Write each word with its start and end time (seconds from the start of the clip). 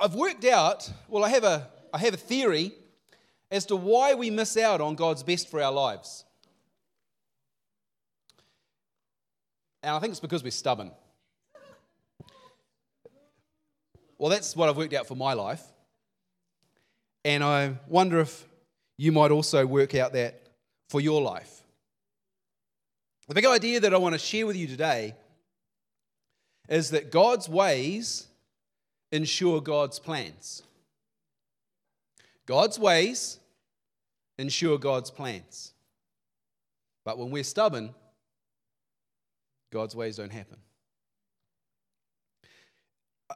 I've 0.00 0.14
worked 0.14 0.44
out, 0.44 0.90
well, 1.08 1.24
I 1.24 1.28
have, 1.30 1.44
a, 1.44 1.68
I 1.92 1.98
have 1.98 2.14
a 2.14 2.18
theory 2.18 2.72
as 3.50 3.66
to 3.66 3.76
why 3.76 4.14
we 4.14 4.30
miss 4.30 4.56
out 4.56 4.80
on 4.80 4.94
God's 4.94 5.22
best 5.22 5.48
for 5.48 5.62
our 5.62 5.72
lives. 5.72 6.24
And 9.82 9.94
I 9.94 9.98
think 10.00 10.10
it's 10.10 10.20
because 10.20 10.42
we're 10.42 10.50
stubborn. 10.50 10.90
Well, 14.18 14.30
that's 14.30 14.56
what 14.56 14.68
I've 14.68 14.76
worked 14.76 14.94
out 14.94 15.06
for 15.06 15.14
my 15.14 15.34
life. 15.34 15.62
And 17.24 17.44
I 17.44 17.74
wonder 17.86 18.20
if 18.20 18.46
you 18.96 19.12
might 19.12 19.30
also 19.30 19.66
work 19.66 19.94
out 19.94 20.14
that 20.14 20.42
for 20.88 21.00
your 21.00 21.20
life. 21.20 21.62
The 23.28 23.34
big 23.34 23.44
idea 23.44 23.80
that 23.80 23.92
I 23.92 23.98
want 23.98 24.14
to 24.14 24.18
share 24.18 24.46
with 24.46 24.56
you 24.56 24.66
today 24.66 25.14
is 26.68 26.90
that 26.90 27.10
God's 27.10 27.48
ways 27.48 28.26
ensure 29.12 29.60
God's 29.60 29.98
plans. 29.98 30.62
God's 32.46 32.78
ways 32.78 33.38
ensure 34.38 34.78
God's 34.78 35.10
plans. 35.10 35.72
But 37.04 37.18
when 37.18 37.30
we're 37.30 37.44
stubborn, 37.44 37.94
God's 39.72 39.96
ways 39.96 40.16
don't 40.16 40.32
happen. 40.32 40.58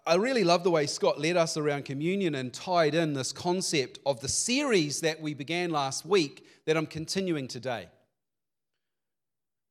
I 0.06 0.14
really 0.14 0.44
love 0.44 0.62
the 0.62 0.70
way 0.70 0.86
Scott 0.86 1.18
led 1.18 1.36
us 1.36 1.56
around 1.56 1.84
communion 1.84 2.36
and 2.36 2.52
tied 2.52 2.94
in 2.94 3.12
this 3.12 3.32
concept 3.32 3.98
of 4.06 4.20
the 4.20 4.28
series 4.28 5.00
that 5.00 5.20
we 5.20 5.34
began 5.34 5.70
last 5.70 6.06
week 6.06 6.46
that 6.66 6.76
I'm 6.76 6.86
continuing 6.86 7.48
today. 7.48 7.88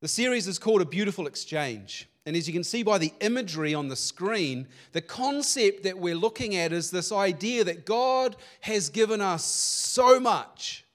The 0.01 0.07
series 0.07 0.47
is 0.47 0.59
called 0.59 0.81
A 0.81 0.85
Beautiful 0.85 1.27
Exchange. 1.27 2.09
And 2.29 2.37
as 2.37 2.45
you 2.45 2.53
can 2.53 2.63
see 2.63 2.83
by 2.83 2.99
the 2.99 3.11
imagery 3.21 3.73
on 3.73 3.87
the 3.87 3.95
screen, 3.95 4.67
the 4.91 5.01
concept 5.01 5.81
that 5.81 5.97
we're 5.97 6.13
looking 6.13 6.55
at 6.55 6.71
is 6.71 6.91
this 6.91 7.11
idea 7.11 7.63
that 7.63 7.87
God 7.87 8.35
has 8.61 8.89
given 8.89 9.19
us 9.19 9.43
so 9.43 10.19
much. 10.19 10.85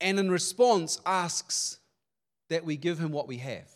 And 0.00 0.16
in 0.16 0.30
response, 0.30 1.00
asks 1.04 1.78
that 2.50 2.64
we 2.64 2.76
give 2.76 3.00
Him 3.00 3.10
what 3.10 3.26
we 3.26 3.38
have. 3.38 3.68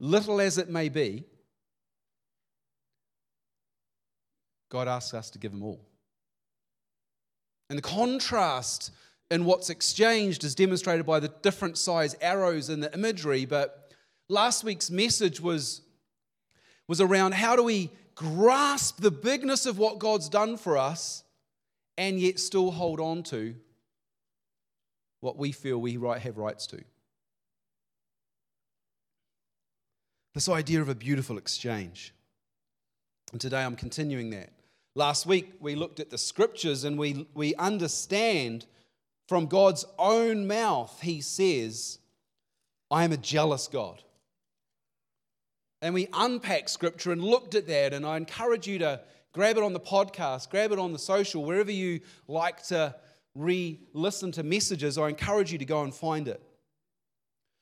Little 0.00 0.40
as 0.40 0.56
it 0.56 0.70
may 0.70 0.88
be, 0.88 1.24
God 4.70 4.88
asks 4.88 5.12
us 5.12 5.28
to 5.28 5.38
give 5.38 5.52
Him 5.52 5.62
all. 5.62 5.84
And 7.68 7.76
the 7.76 7.82
contrast 7.82 8.92
in 9.30 9.44
what's 9.44 9.70
exchanged 9.70 10.44
is 10.44 10.54
demonstrated 10.54 11.04
by 11.04 11.20
the 11.20 11.28
different 11.42 11.76
size 11.76 12.16
arrows 12.20 12.70
in 12.70 12.80
the 12.80 12.92
imagery. 12.94 13.44
But 13.44 13.92
last 14.28 14.64
week's 14.64 14.90
message 14.90 15.40
was, 15.40 15.82
was 16.86 17.00
around 17.00 17.34
how 17.34 17.56
do 17.56 17.62
we 17.62 17.90
grasp 18.14 19.00
the 19.00 19.10
bigness 19.10 19.66
of 19.66 19.78
what 19.78 19.98
God's 19.98 20.28
done 20.28 20.56
for 20.56 20.78
us 20.78 21.24
and 21.96 22.18
yet 22.18 22.38
still 22.38 22.70
hold 22.70 23.00
on 23.00 23.22
to 23.24 23.54
what 25.20 25.36
we 25.36 25.52
feel 25.52 25.78
we 25.78 25.92
have 25.94 26.38
rights 26.38 26.66
to. 26.68 26.82
This 30.34 30.48
idea 30.48 30.80
of 30.80 30.88
a 30.88 30.94
beautiful 30.94 31.36
exchange. 31.36 32.14
And 33.32 33.40
today 33.40 33.62
I'm 33.62 33.76
continuing 33.76 34.30
that. 34.30 34.50
Last 34.94 35.26
week 35.26 35.54
we 35.60 35.74
looked 35.74 36.00
at 36.00 36.10
the 36.10 36.18
scriptures 36.18 36.84
and 36.84 36.98
we, 36.98 37.26
we 37.34 37.54
understand 37.56 38.66
from 39.28 39.46
God's 39.46 39.84
own 39.98 40.46
mouth, 40.46 41.00
he 41.02 41.20
says, 41.20 41.98
I 42.90 43.04
am 43.04 43.12
a 43.12 43.18
jealous 43.18 43.68
God. 43.68 44.02
And 45.82 45.94
we 45.94 46.08
unpacked 46.12 46.70
scripture 46.70 47.12
and 47.12 47.22
looked 47.22 47.54
at 47.54 47.68
that, 47.68 47.92
and 47.92 48.04
I 48.04 48.16
encourage 48.16 48.66
you 48.66 48.78
to 48.80 49.00
grab 49.32 49.58
it 49.58 49.62
on 49.62 49.74
the 49.74 49.80
podcast, 49.80 50.50
grab 50.50 50.72
it 50.72 50.78
on 50.78 50.92
the 50.92 50.98
social, 50.98 51.44
wherever 51.44 51.70
you 51.70 52.00
like 52.26 52.62
to 52.64 52.94
re 53.34 53.78
listen 53.92 54.32
to 54.32 54.42
messages, 54.42 54.98
I 54.98 55.08
encourage 55.08 55.52
you 55.52 55.58
to 55.58 55.64
go 55.64 55.82
and 55.82 55.94
find 55.94 56.26
it. 56.26 56.42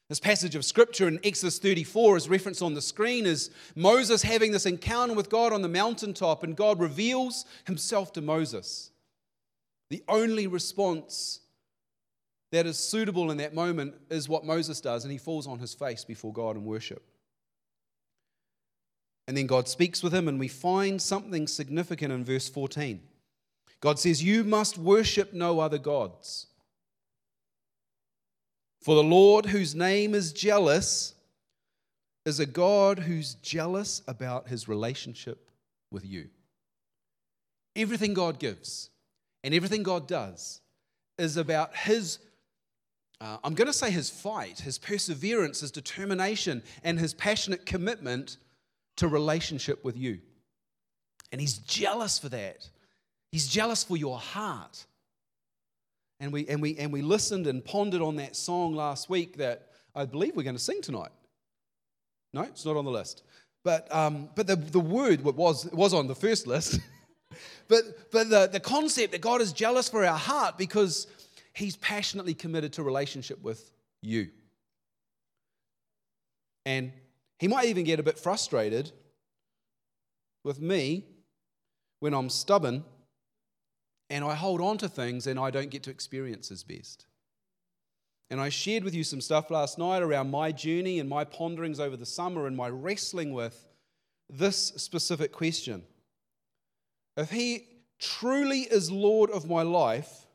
This 0.09 0.21
passage 0.21 0.55
of 0.55 0.65
scripture 0.65 1.09
in 1.09 1.19
Exodus 1.25 1.59
34 1.59 2.17
is 2.17 2.29
referenced 2.29 2.63
on 2.63 2.75
the 2.75 2.81
screen 2.81 3.27
is 3.27 3.51
Moses 3.75 4.23
having 4.23 4.53
this 4.53 4.65
encounter 4.65 5.15
with 5.15 5.29
God 5.29 5.53
on 5.53 5.63
the 5.63 5.69
mountaintop, 5.69 6.45
and 6.45 6.57
God 6.57 6.79
reveals 6.79 7.45
himself 7.67 8.13
to 8.13 8.21
Moses. 8.21 8.93
The 9.91 10.05
only 10.09 10.47
response 10.47 11.41
that 12.53 12.67
is 12.67 12.79
suitable 12.79 13.31
in 13.31 13.39
that 13.39 13.55
moment 13.55 13.95
is 14.11 14.29
what 14.29 14.45
Moses 14.45 14.81
does, 14.81 15.05
and 15.05 15.13
he 15.13 15.19
falls 15.19 15.47
on 15.47 15.59
his 15.59 15.75
face 15.75 16.05
before 16.05 16.33
God 16.33 16.57
in 16.57 16.65
worship. 16.65 17.03
And 19.29 19.37
then 19.37 19.47
God 19.47 19.69
speaks 19.69 20.03
with 20.03 20.15
him, 20.15 20.29
and 20.29 20.39
we 20.39 20.49
find 20.49 21.03
something 21.03 21.49
significant 21.49 22.13
in 22.13 22.25
verse 22.25 22.49
14. 22.49 23.01
God 23.81 23.99
says, 23.99 24.23
You 24.23 24.45
must 24.45 24.79
worship 24.79 25.33
no 25.33 25.59
other 25.61 25.79
gods. 25.79 26.47
For 28.81 28.95
the 28.95 29.03
Lord, 29.03 29.47
whose 29.47 29.75
name 29.75 30.15
is 30.15 30.33
jealous, 30.33 31.15
is 32.25 32.41
a 32.41 32.47
God 32.47 33.01
who's 33.01 33.35
jealous 33.35 34.03
about 34.07 34.49
his 34.49 34.69
relationship 34.69 35.51
with 35.91 36.05
you. 36.05 36.29
Everything 37.75 38.15
God 38.15 38.39
gives 38.39 38.91
and 39.45 39.55
everything 39.55 39.83
God 39.83 40.09
does 40.09 40.61
is 41.19 41.37
about 41.37 41.75
his 41.77 42.19
uh, 43.21 43.39
I'm 43.43 43.55
going 43.55 43.67
to 43.67 43.73
say 43.73 43.91
his 43.91 44.11
fight, 44.11 44.61
his 44.61 44.79
perseverance, 44.79 45.61
his 45.61 45.71
determination, 45.71 46.63
and 46.85 46.99
his 46.99 47.15
passionate 47.15 47.65
commitment 47.65 48.37
to 48.97 49.09
relationship 49.09 49.85
with 49.85 49.97
you. 49.97 50.21
And 51.33 51.41
he's 51.41 51.59
jealous 51.59 52.19
for 52.19 52.29
that. 52.29 52.69
He's 53.33 53.49
jealous 53.49 53.83
for 53.85 53.97
your 53.97 54.19
heart. 54.19 54.85
And 56.21 56.33
we, 56.33 56.47
and, 56.49 56.63
we, 56.63 56.77
and 56.79 56.93
we 56.93 57.03
listened 57.03 57.47
and 57.47 57.65
pondered 57.65 58.01
on 58.01 58.17
that 58.17 58.37
song 58.37 58.75
last 58.75 59.11
week 59.11 59.37
that 59.39 59.69
I 59.95 60.05
believe 60.05 60.37
we're 60.37 60.43
going 60.43 60.57
to 60.57 60.63
sing 60.63 60.83
tonight. 60.83 61.11
No, 62.33 62.43
it's 62.43 62.65
not 62.65 62.77
on 62.77 62.85
the 62.85 62.91
list. 62.91 63.23
But, 63.65 63.93
um, 63.95 64.29
but 64.35 64.47
the, 64.47 64.57
the 64.57 64.81
word 64.81 65.23
was, 65.23 65.67
was 65.73 65.93
on 65.93 66.07
the 66.07 66.15
first 66.15 66.47
list. 66.47 66.81
but 67.69 68.11
but 68.11 68.31
the, 68.31 68.49
the 68.51 68.61
concept 68.61 69.13
that 69.13 69.21
God 69.21 69.41
is 69.41 69.53
jealous 69.53 69.89
for 69.89 70.05
our 70.05 70.17
heart 70.17 70.57
because 70.57 71.07
He's 71.57 71.77
passionately 71.77 72.35
committed 72.35 72.75
to 72.75 72.83
relationship 72.83 73.43
with 73.43 73.73
you. 74.03 74.29
And 76.67 76.93
he 77.39 77.49
might 77.49 77.65
even 77.69 77.85
get 77.85 77.99
a 77.99 78.03
bit 78.03 78.19
frustrated 78.19 78.93
with 80.45 80.61
me 80.61 81.07
when 82.01 82.13
I'm 82.13 82.29
stubborn 82.29 82.85
and 84.11 84.23
I 84.23 84.35
hold 84.35 84.61
on 84.61 84.77
to 84.79 84.89
things 84.89 85.27
and 85.27 85.41
I 85.41 85.51
don't 85.51 85.71
get 85.71 85.83
to 85.85 85.91
experience 85.91 86.51
his 86.51 86.63
best. 86.63 87.07
And 88.29 88.39
I 88.39 88.51
shared 88.51 88.85
with 88.85 88.95
you 88.95 89.03
some 89.03 89.23
stuff 89.23 89.51
last 89.51 89.79
night 89.79 90.03
around 90.03 90.31
my 90.31 90.53
journey 90.53 91.01
and 91.01 91.09
my 91.09 91.25
ponderings 91.25 91.81
over 91.81 91.97
the 91.97 92.05
summer 92.05 92.47
and 92.47 92.55
my 92.55 92.69
wrestling 92.69 93.33
with 93.33 93.67
this 94.29 94.75
specific 94.77 95.33
question. 95.33 95.85
If 97.17 97.31
he 97.31 97.67
truly 97.99 98.61
is 98.61 98.91
Lord 98.91 99.31
of 99.31 99.49
my 99.49 99.63
life, 99.63 100.26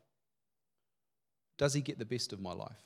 does 1.62 1.74
he 1.74 1.80
get 1.80 1.96
the 1.96 2.04
best 2.04 2.32
of 2.32 2.40
my 2.40 2.52
life? 2.52 2.82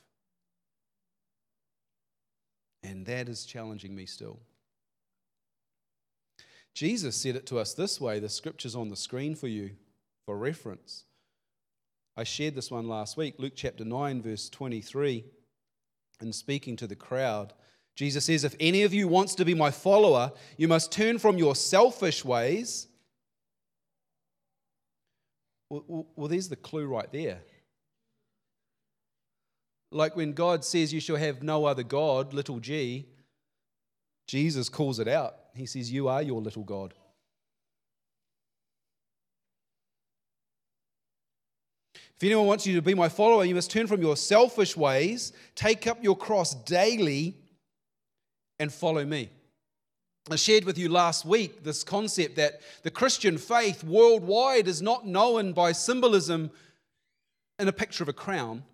And 2.82 3.06
that 3.06 3.26
is 3.26 3.46
challenging 3.46 3.96
me 3.96 4.04
still. 4.04 4.38
Jesus 6.74 7.16
said 7.16 7.36
it 7.36 7.46
to 7.46 7.58
us 7.58 7.72
this 7.72 7.98
way 8.02 8.18
the 8.18 8.28
scripture's 8.28 8.76
on 8.76 8.90
the 8.90 8.94
screen 8.96 9.34
for 9.34 9.48
you 9.48 9.70
for 10.26 10.36
reference. 10.36 11.04
I 12.18 12.24
shared 12.24 12.54
this 12.54 12.70
one 12.70 12.86
last 12.86 13.16
week, 13.16 13.36
Luke 13.38 13.54
chapter 13.56 13.82
9, 13.82 14.20
verse 14.20 14.50
23. 14.50 15.24
And 16.20 16.34
speaking 16.34 16.76
to 16.76 16.86
the 16.86 16.94
crowd, 16.94 17.54
Jesus 17.94 18.26
says, 18.26 18.44
If 18.44 18.56
any 18.60 18.82
of 18.82 18.92
you 18.92 19.08
wants 19.08 19.34
to 19.36 19.46
be 19.46 19.54
my 19.54 19.70
follower, 19.70 20.32
you 20.58 20.68
must 20.68 20.92
turn 20.92 21.18
from 21.18 21.38
your 21.38 21.56
selfish 21.56 22.26
ways. 22.26 22.88
Well, 25.70 25.84
well, 25.88 26.06
well 26.14 26.28
there's 26.28 26.50
the 26.50 26.56
clue 26.56 26.84
right 26.86 27.10
there. 27.10 27.40
Like 29.90 30.16
when 30.16 30.32
God 30.32 30.64
says 30.64 30.92
you 30.92 31.00
shall 31.00 31.16
have 31.16 31.42
no 31.42 31.64
other 31.64 31.82
God, 31.82 32.34
little 32.34 32.58
g, 32.58 33.06
Jesus 34.26 34.68
calls 34.68 34.98
it 34.98 35.08
out. 35.08 35.36
He 35.54 35.66
says, 35.66 35.92
You 35.92 36.08
are 36.08 36.22
your 36.22 36.40
little 36.40 36.64
God. 36.64 36.94
If 41.94 42.24
anyone 42.24 42.46
wants 42.46 42.66
you 42.66 42.74
to 42.76 42.82
be 42.82 42.94
my 42.94 43.10
follower, 43.10 43.44
you 43.44 43.54
must 43.54 43.70
turn 43.70 43.86
from 43.86 44.00
your 44.00 44.16
selfish 44.16 44.74
ways, 44.74 45.34
take 45.54 45.86
up 45.86 46.02
your 46.02 46.16
cross 46.16 46.54
daily, 46.54 47.36
and 48.58 48.72
follow 48.72 49.04
me. 49.04 49.28
I 50.30 50.36
shared 50.36 50.64
with 50.64 50.78
you 50.78 50.88
last 50.88 51.24
week 51.24 51.62
this 51.62 51.84
concept 51.84 52.36
that 52.36 52.60
the 52.82 52.90
Christian 52.90 53.38
faith 53.38 53.84
worldwide 53.84 54.66
is 54.66 54.82
not 54.82 55.06
known 55.06 55.52
by 55.52 55.72
symbolism 55.72 56.50
in 57.58 57.68
a 57.68 57.72
picture 57.72 58.02
of 58.02 58.08
a 58.08 58.14
crown 58.14 58.64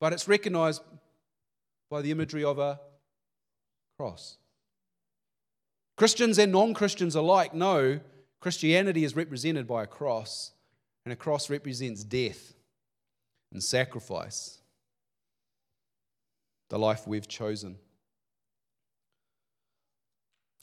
but 0.00 0.12
it's 0.12 0.28
recognized 0.28 0.82
by 1.90 2.02
the 2.02 2.10
imagery 2.10 2.44
of 2.44 2.58
a 2.58 2.80
cross. 3.98 4.36
Christians 5.96 6.38
and 6.38 6.52
non 6.52 6.74
Christians 6.74 7.14
alike 7.14 7.54
know 7.54 8.00
Christianity 8.40 9.04
is 9.04 9.16
represented 9.16 9.66
by 9.66 9.84
a 9.84 9.86
cross, 9.86 10.52
and 11.04 11.12
a 11.12 11.16
cross 11.16 11.48
represents 11.48 12.04
death 12.04 12.54
and 13.52 13.62
sacrifice, 13.62 14.58
the 16.68 16.78
life 16.78 17.06
we've 17.06 17.28
chosen. 17.28 17.76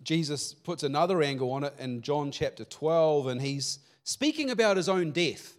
Jesus 0.04 0.54
puts 0.54 0.84
another 0.84 1.24
angle 1.24 1.52
on 1.52 1.64
it 1.64 1.74
in 1.80 2.02
John 2.02 2.32
chapter 2.32 2.66
12, 2.66 3.28
and 3.28 3.42
he's 3.42 3.80
speaking 4.04 4.50
about 4.50 4.78
his 4.78 4.90
own 4.90 5.12
death. 5.12 5.56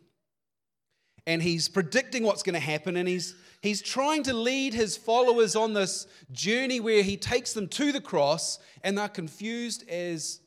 And 1.26 1.42
he's 1.42 1.68
predicting 1.68 2.22
what's 2.22 2.42
going 2.42 2.54
to 2.54 2.60
happen, 2.60 2.96
and 2.96 3.08
he's, 3.08 3.34
he's 3.62 3.80
trying 3.80 4.22
to 4.24 4.34
lead 4.34 4.74
his 4.74 4.96
followers 4.96 5.56
on 5.56 5.72
this 5.72 6.06
journey 6.32 6.80
where 6.80 7.02
he 7.02 7.16
takes 7.16 7.54
them 7.54 7.66
to 7.68 7.92
the 7.92 8.00
cross, 8.00 8.58
and 8.82 8.98
they're 8.98 9.08
confused 9.08 9.88
as, 9.88 10.40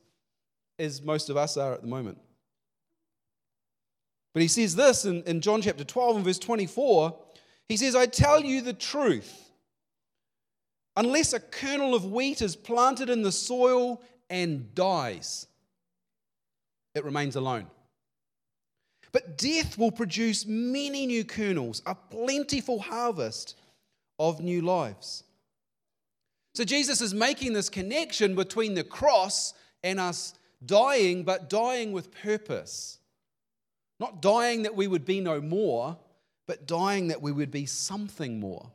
as 0.78 1.02
most 1.02 1.30
of 1.30 1.38
us 1.38 1.58
are 1.58 1.74
at 1.74 1.82
the 1.82 1.88
moment. 1.88 2.20
But 4.34 4.44
he 4.44 4.48
says 4.48 4.76
this 4.76 5.06
in, 5.06 5.24
in 5.24 5.42
John 5.42 5.64
chapter 5.64 5.84
12 5.84 6.18
and 6.18 6.26
verse 6.26 6.38
24 6.38 7.18
he 7.68 7.78
says, 7.78 7.96
I 7.96 8.06
tell 8.06 8.42
you 8.42 8.62
the 8.62 8.74
truth. 8.74 9.52
Unless 10.96 11.34
a 11.34 11.40
kernel 11.40 11.94
of 11.94 12.06
wheat 12.06 12.42
is 12.42 12.56
planted 12.56 13.10
in 13.10 13.22
the 13.22 13.32
soil 13.32 14.02
and 14.30 14.74
dies, 14.74 15.48
it 16.96 17.04
remains 17.04 17.36
alone. 17.36 17.68
But 19.12 19.38
death 19.38 19.78
will 19.78 19.92
produce 19.92 20.46
many 20.46 21.06
new 21.06 21.24
kernels, 21.24 21.82
a 21.86 21.96
plentiful 21.96 22.80
harvest 22.80 23.56
of 24.20 24.42
new 24.42 24.62
lives. 24.62 25.24
So 26.56 26.64
Jesus 26.64 27.02
is 27.02 27.14
making 27.14 27.54
this 27.54 27.70
connection 27.70 28.36
between 28.36 28.74
the 28.74 28.84
cross 28.84 29.54
and 29.84 30.00
us 30.00 30.34
dying, 30.66 31.24
but 31.24 31.50
dying 31.50 31.92
with 31.92 32.12
purpose. 32.12 33.00
Not 34.00 34.22
dying 34.22 34.64
that 34.64 34.76
we 34.76 34.88
would 34.88 35.06
be 35.06 35.22
no 35.22 35.40
more, 35.40 35.98
but 36.48 36.68
dying 36.68 37.10
that 37.10 37.22
we 37.22 37.32
would 37.32 37.52
be 37.52 37.66
something 37.66 38.40
more. 38.40 38.72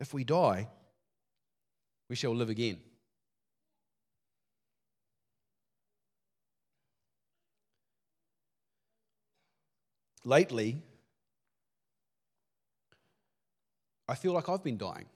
If 0.00 0.12
we 0.12 0.24
die, 0.24 0.68
we 2.10 2.16
shall 2.16 2.34
live 2.34 2.50
again. 2.50 2.78
Lately, 10.24 10.82
I 14.08 14.14
feel 14.14 14.32
like 14.32 14.48
I've 14.48 14.64
been 14.64 14.78
dying. 14.78 15.06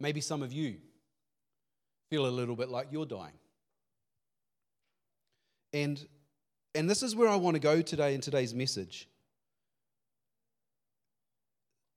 Maybe 0.00 0.20
some 0.20 0.42
of 0.42 0.52
you 0.52 0.76
feel 2.08 2.26
a 2.26 2.28
little 2.28 2.54
bit 2.54 2.68
like 2.68 2.88
you're 2.92 3.06
dying. 3.06 3.32
And, 5.72 6.06
and 6.74 6.88
this 6.88 7.02
is 7.02 7.14
where 7.14 7.28
I 7.28 7.36
want 7.36 7.54
to 7.54 7.60
go 7.60 7.82
today 7.82 8.14
in 8.14 8.20
today's 8.20 8.54
message. 8.54 9.08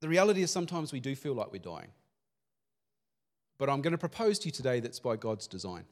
The 0.02 0.10
reality 0.10 0.42
is 0.42 0.50
sometimes 0.50 0.92
we 0.92 1.00
do 1.00 1.16
feel 1.16 1.34
like 1.34 1.52
we're 1.52 1.60
dying. 1.60 1.92
But 3.60 3.70
I'm 3.70 3.82
going 3.82 3.92
to 3.92 4.00
propose 4.00 4.40
to 4.40 4.48
you 4.48 4.52
today 4.52 4.80
that's 4.80 5.00
by 5.00 5.16
God's 5.16 5.46
design. 5.46 5.86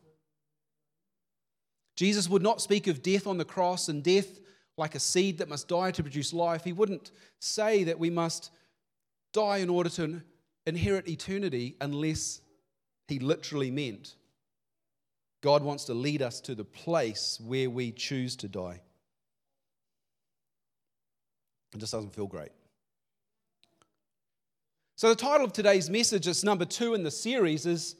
Jesus 1.99 2.29
would 2.29 2.41
not 2.41 2.61
speak 2.61 2.87
of 2.87 3.01
death 3.01 3.27
on 3.27 3.37
the 3.37 3.43
cross 3.43 3.89
and 3.89 4.01
death 4.01 4.39
like 4.77 4.95
a 4.95 5.01
seed 5.01 5.39
that 5.39 5.49
must 5.49 5.67
die 5.67 5.91
to 5.91 6.01
produce 6.01 6.31
life. 6.31 6.63
He 6.63 6.71
wouldn't 6.71 7.11
say 7.39 7.83
that 7.83 7.99
we 7.99 8.09
must 8.09 8.51
die 9.33 9.57
in 9.57 9.69
order 9.69 9.89
to 9.89 10.21
inherit 10.65 11.09
eternity 11.09 11.75
unless 11.81 12.39
he 13.09 13.19
literally 13.19 13.69
meant 13.69 14.15
God 15.41 15.61
wants 15.61 15.83
to 15.85 15.93
lead 15.93 16.21
us 16.21 16.39
to 16.41 16.55
the 16.55 16.63
place 16.63 17.37
where 17.45 17.69
we 17.69 17.91
choose 17.91 18.37
to 18.37 18.47
die. 18.47 18.79
It 21.73 21.79
just 21.79 21.91
doesn't 21.91 22.15
feel 22.15 22.27
great. 22.27 22.53
So, 24.95 25.09
the 25.09 25.15
title 25.15 25.45
of 25.45 25.51
today's 25.51 25.89
message, 25.89 26.29
it's 26.29 26.45
number 26.45 26.63
two 26.63 26.93
in 26.93 27.03
the 27.03 27.11
series, 27.11 27.65
is 27.65 27.97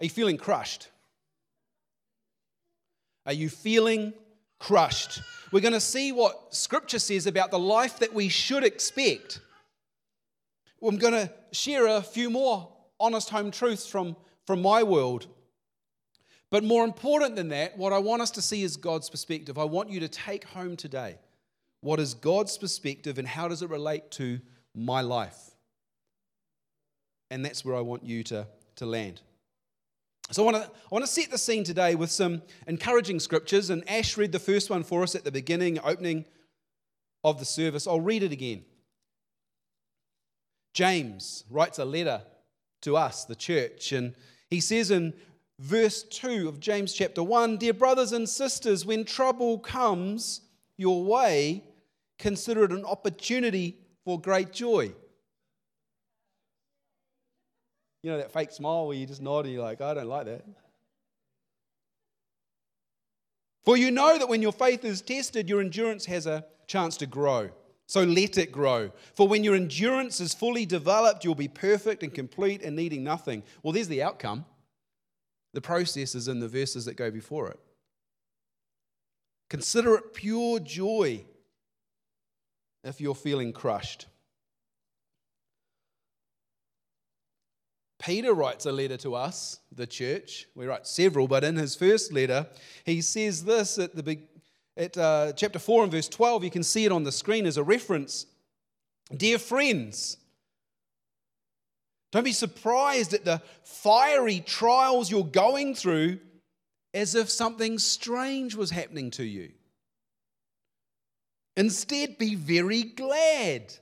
Are 0.00 0.06
you 0.06 0.10
feeling 0.10 0.38
crushed? 0.38 0.88
Are 3.28 3.32
you 3.32 3.48
feeling 3.48 4.12
crushed? 4.58 5.22
We're 5.52 5.60
going 5.60 5.72
to 5.72 5.80
see 5.80 6.10
what 6.10 6.52
Scripture 6.52 6.98
says 6.98 7.28
about 7.28 7.52
the 7.52 7.60
life 7.60 8.00
that 8.00 8.12
we 8.12 8.28
should 8.28 8.64
expect. 8.64 9.40
I'm 10.82 10.98
going 10.98 11.12
to 11.12 11.32
share 11.52 11.86
a 11.86 12.02
few 12.02 12.28
more 12.28 12.68
honest 12.98 13.30
home 13.30 13.52
truths 13.52 13.86
from, 13.86 14.16
from 14.48 14.60
my 14.60 14.82
world. 14.82 15.28
But 16.50 16.64
more 16.64 16.84
important 16.84 17.36
than 17.36 17.50
that, 17.50 17.78
what 17.78 17.92
I 17.92 17.98
want 17.98 18.22
us 18.22 18.32
to 18.32 18.42
see 18.42 18.64
is 18.64 18.76
God's 18.76 19.08
perspective. 19.08 19.58
I 19.58 19.64
want 19.64 19.90
you 19.90 20.00
to 20.00 20.08
take 20.08 20.42
home 20.42 20.76
today 20.76 21.18
what 21.80 22.00
is 22.00 22.14
God's 22.14 22.58
perspective 22.58 23.18
and 23.18 23.28
how 23.28 23.46
does 23.46 23.62
it 23.62 23.70
relate 23.70 24.10
to 24.10 24.40
my 24.74 25.00
life? 25.00 25.48
and 27.30 27.44
that's 27.44 27.64
where 27.64 27.76
I 27.76 27.80
want 27.80 28.04
you 28.04 28.22
to, 28.24 28.46
to 28.76 28.86
land. 28.86 29.20
So 30.30 30.42
I 30.42 30.52
want, 30.52 30.56
to, 30.62 30.70
I 30.70 30.88
want 30.90 31.06
to 31.06 31.10
set 31.10 31.30
the 31.30 31.38
scene 31.38 31.64
today 31.64 31.94
with 31.94 32.10
some 32.10 32.42
encouraging 32.66 33.18
scriptures, 33.18 33.70
and 33.70 33.88
Ash 33.88 34.16
read 34.18 34.30
the 34.30 34.38
first 34.38 34.68
one 34.68 34.82
for 34.82 35.02
us 35.02 35.14
at 35.14 35.24
the 35.24 35.32
beginning, 35.32 35.78
opening 35.82 36.26
of 37.24 37.38
the 37.38 37.46
service. 37.46 37.86
I'll 37.86 38.00
read 38.00 38.22
it 38.22 38.32
again. 38.32 38.64
James 40.74 41.44
writes 41.48 41.78
a 41.78 41.84
letter 41.84 42.20
to 42.82 42.96
us, 42.96 43.24
the 43.24 43.34
church, 43.34 43.92
and 43.92 44.14
he 44.50 44.60
says 44.60 44.90
in 44.90 45.14
verse 45.58 46.02
2 46.02 46.46
of 46.46 46.60
James 46.60 46.92
chapter 46.92 47.22
1 47.22 47.56
Dear 47.56 47.72
brothers 47.72 48.12
and 48.12 48.28
sisters, 48.28 48.84
when 48.84 49.04
trouble 49.06 49.58
comes 49.58 50.42
your 50.76 51.04
way, 51.04 51.64
consider 52.18 52.64
it 52.64 52.70
an 52.70 52.84
opportunity 52.84 53.78
for 54.04 54.20
great 54.20 54.52
joy. 54.52 54.92
You 58.02 58.10
know 58.10 58.18
that 58.18 58.32
fake 58.32 58.52
smile 58.52 58.86
where 58.86 58.96
you 58.96 59.06
just 59.06 59.22
nod 59.22 59.44
and 59.44 59.54
you're 59.54 59.62
like, 59.62 59.80
I 59.80 59.94
don't 59.94 60.08
like 60.08 60.26
that. 60.26 60.44
For 63.64 63.76
you 63.76 63.90
know 63.90 64.18
that 64.18 64.28
when 64.28 64.40
your 64.40 64.52
faith 64.52 64.84
is 64.84 65.02
tested, 65.02 65.48
your 65.48 65.60
endurance 65.60 66.06
has 66.06 66.26
a 66.26 66.44
chance 66.66 66.96
to 66.98 67.06
grow. 67.06 67.50
So 67.86 68.02
let 68.02 68.38
it 68.38 68.52
grow. 68.52 68.90
For 69.14 69.26
when 69.26 69.42
your 69.42 69.54
endurance 69.54 70.20
is 70.20 70.34
fully 70.34 70.66
developed, 70.66 71.24
you'll 71.24 71.34
be 71.34 71.48
perfect 71.48 72.02
and 72.02 72.12
complete 72.12 72.62
and 72.62 72.76
needing 72.76 73.02
nothing. 73.02 73.42
Well, 73.62 73.72
there's 73.72 73.88
the 73.88 74.02
outcome. 74.02 74.44
The 75.54 75.60
process 75.60 76.14
is 76.14 76.28
in 76.28 76.40
the 76.40 76.48
verses 76.48 76.84
that 76.84 76.96
go 76.96 77.10
before 77.10 77.48
it. 77.48 77.58
Consider 79.48 79.94
it 79.96 80.12
pure 80.12 80.60
joy 80.60 81.24
if 82.84 83.00
you're 83.00 83.14
feeling 83.14 83.52
crushed. 83.52 84.06
Peter 87.98 88.32
writes 88.32 88.66
a 88.66 88.72
letter 88.72 88.96
to 88.98 89.14
us, 89.14 89.58
the 89.72 89.86
church. 89.86 90.46
We 90.54 90.66
write 90.66 90.86
several, 90.86 91.26
but 91.26 91.42
in 91.44 91.56
his 91.56 91.74
first 91.74 92.12
letter, 92.12 92.46
he 92.84 93.00
says 93.00 93.44
this 93.44 93.78
at 93.78 93.94
the 93.94 94.18
at 94.76 94.96
uh, 94.96 95.32
chapter 95.32 95.58
4 95.58 95.82
and 95.82 95.92
verse 95.92 96.08
12. 96.08 96.44
You 96.44 96.50
can 96.50 96.62
see 96.62 96.84
it 96.84 96.92
on 96.92 97.02
the 97.02 97.10
screen 97.10 97.46
as 97.46 97.56
a 97.56 97.64
reference. 97.64 98.26
Dear 99.14 99.38
friends, 99.38 100.16
don't 102.12 102.24
be 102.24 102.32
surprised 102.32 103.12
at 103.12 103.24
the 103.24 103.42
fiery 103.64 104.40
trials 104.40 105.10
you're 105.10 105.24
going 105.24 105.74
through 105.74 106.20
as 106.94 107.14
if 107.14 107.28
something 107.28 107.78
strange 107.78 108.54
was 108.54 108.70
happening 108.70 109.10
to 109.12 109.24
you. 109.24 109.50
Instead, 111.56 112.16
be 112.18 112.36
very 112.36 112.84
glad. 112.84 113.74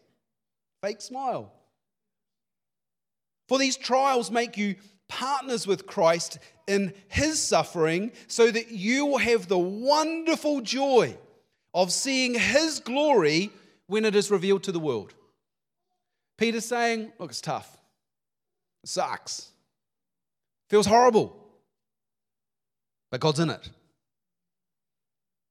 Fake 0.83 1.03
smile. 1.03 1.53
For 3.49 3.59
these 3.59 3.77
trials 3.77 4.31
make 4.31 4.57
you 4.57 4.77
partners 5.09 5.67
with 5.67 5.87
Christ 5.87 6.39
in 6.67 6.93
his 7.09 7.41
suffering 7.41 8.13
so 8.27 8.51
that 8.51 8.71
you 8.71 9.07
will 9.07 9.19
have 9.19 9.49
the 9.49 9.59
wonderful 9.59 10.61
joy 10.61 11.17
of 11.73 11.93
seeing 11.93 12.35
his 12.35 12.81
glory 12.81 13.51
when 13.87 14.05
it 14.05 14.17
is 14.17 14.31
revealed 14.31 14.65
to 14.65 14.73
the 14.73 14.81
world. 14.81 15.15
Peter's 16.39 16.65
saying, 16.65 17.13
Look, 17.19 17.31
it's 17.31 17.41
tough. 17.41 17.79
It 18.83 18.89
sucks. 18.89 19.51
Feels 20.69 20.87
horrible. 20.87 21.37
But 23.11 23.21
God's 23.21 23.41
in 23.41 23.51
it. 23.51 23.71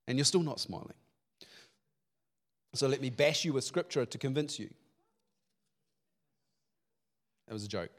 And 0.08 0.18
you're 0.18 0.25
still 0.25 0.44
not 0.44 0.60
smiling. 0.60 0.94
So 2.74 2.88
let 2.88 3.02
me 3.02 3.10
bash 3.10 3.46
you 3.46 3.54
with 3.54 3.64
scripture 3.64 4.06
to 4.06 4.18
convince 4.18 4.60
you. 4.60 4.70
That 7.48 7.54
was 7.54 7.64
a 7.64 7.68
joke. 7.68 7.92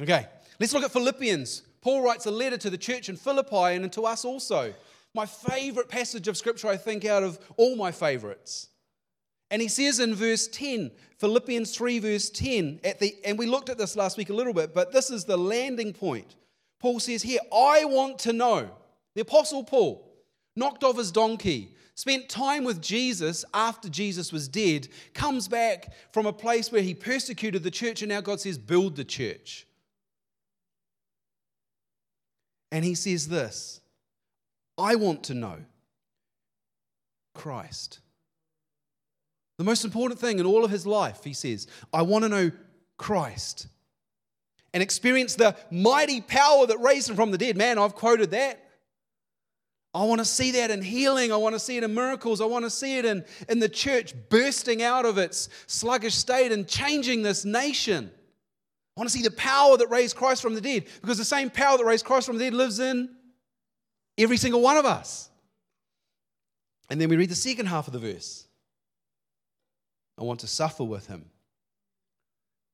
Okay, 0.00 0.26
let's 0.60 0.72
look 0.72 0.84
at 0.84 0.92
Philippians. 0.92 1.62
Paul 1.80 2.02
writes 2.02 2.26
a 2.26 2.30
letter 2.30 2.56
to 2.58 2.70
the 2.70 2.78
church 2.78 3.08
in 3.08 3.16
Philippi 3.16 3.74
and 3.74 3.92
to 3.92 4.02
us 4.02 4.24
also. 4.24 4.74
My 5.14 5.26
favorite 5.26 5.88
passage 5.88 6.28
of 6.28 6.36
scripture, 6.36 6.68
I 6.68 6.76
think, 6.76 7.04
out 7.04 7.22
of 7.22 7.38
all 7.56 7.76
my 7.76 7.90
favorites. 7.90 8.68
And 9.50 9.62
he 9.62 9.68
says 9.68 9.98
in 9.98 10.14
verse 10.14 10.46
10, 10.46 10.90
Philippians 11.18 11.74
3, 11.74 11.98
verse 12.00 12.30
10, 12.30 12.80
at 12.84 13.00
the, 13.00 13.16
and 13.24 13.38
we 13.38 13.46
looked 13.46 13.70
at 13.70 13.78
this 13.78 13.96
last 13.96 14.18
week 14.18 14.28
a 14.28 14.34
little 14.34 14.52
bit, 14.52 14.74
but 14.74 14.92
this 14.92 15.10
is 15.10 15.24
the 15.24 15.38
landing 15.38 15.92
point. 15.92 16.36
Paul 16.80 17.00
says 17.00 17.22
here, 17.22 17.40
I 17.52 17.84
want 17.86 18.18
to 18.20 18.32
know. 18.32 18.70
The 19.14 19.22
Apostle 19.22 19.64
Paul 19.64 20.06
knocked 20.54 20.84
off 20.84 20.98
his 20.98 21.10
donkey, 21.10 21.74
spent 21.98 22.28
time 22.28 22.62
with 22.62 22.80
Jesus 22.80 23.44
after 23.52 23.88
Jesus 23.88 24.32
was 24.32 24.46
dead, 24.46 24.86
comes 25.14 25.48
back 25.48 25.92
from 26.12 26.26
a 26.26 26.32
place 26.32 26.70
where 26.70 26.80
he 26.80 26.94
persecuted 26.94 27.64
the 27.64 27.72
church, 27.72 28.02
and 28.02 28.08
now 28.08 28.20
God 28.20 28.38
says, 28.38 28.56
build 28.56 28.94
the 28.94 29.04
church. 29.04 29.66
And 32.70 32.84
he 32.84 32.94
says 32.94 33.26
this 33.26 33.80
I 34.78 34.94
want 34.94 35.24
to 35.24 35.34
know 35.34 35.56
Christ. 37.34 37.98
The 39.56 39.64
most 39.64 39.84
important 39.84 40.20
thing 40.20 40.38
in 40.38 40.46
all 40.46 40.64
of 40.64 40.70
his 40.70 40.86
life, 40.86 41.24
he 41.24 41.32
says, 41.32 41.66
I 41.92 42.02
want 42.02 42.22
to 42.22 42.28
know 42.28 42.52
Christ 42.96 43.66
and 44.72 44.84
experience 44.84 45.34
the 45.34 45.56
mighty 45.72 46.20
power 46.20 46.64
that 46.64 46.78
raised 46.78 47.10
him 47.10 47.16
from 47.16 47.32
the 47.32 47.38
dead. 47.38 47.56
Man, 47.56 47.76
I've 47.76 47.96
quoted 47.96 48.30
that. 48.30 48.67
I 49.98 50.04
want 50.04 50.20
to 50.20 50.24
see 50.24 50.52
that 50.52 50.70
in 50.70 50.80
healing. 50.80 51.32
I 51.32 51.36
want 51.36 51.56
to 51.56 51.58
see 51.58 51.76
it 51.76 51.82
in 51.82 51.92
miracles. 51.92 52.40
I 52.40 52.44
want 52.44 52.64
to 52.64 52.70
see 52.70 52.98
it 52.98 53.04
in, 53.04 53.24
in 53.48 53.58
the 53.58 53.68
church 53.68 54.14
bursting 54.28 54.80
out 54.80 55.04
of 55.04 55.18
its 55.18 55.48
sluggish 55.66 56.14
state 56.14 56.52
and 56.52 56.68
changing 56.68 57.22
this 57.22 57.44
nation. 57.44 58.08
I 58.96 59.00
want 59.00 59.10
to 59.10 59.16
see 59.16 59.24
the 59.24 59.32
power 59.32 59.76
that 59.76 59.90
raised 59.90 60.14
Christ 60.14 60.40
from 60.40 60.54
the 60.54 60.60
dead 60.60 60.84
because 61.00 61.18
the 61.18 61.24
same 61.24 61.50
power 61.50 61.76
that 61.76 61.84
raised 61.84 62.04
Christ 62.04 62.26
from 62.26 62.38
the 62.38 62.44
dead 62.44 62.54
lives 62.54 62.78
in 62.78 63.08
every 64.16 64.36
single 64.36 64.60
one 64.60 64.76
of 64.76 64.86
us. 64.86 65.30
And 66.88 67.00
then 67.00 67.08
we 67.08 67.16
read 67.16 67.30
the 67.30 67.34
second 67.34 67.66
half 67.66 67.88
of 67.88 67.92
the 67.92 67.98
verse. 67.98 68.46
I 70.16 70.22
want 70.22 70.38
to 70.40 70.46
suffer 70.46 70.84
with 70.84 71.08
him, 71.08 71.24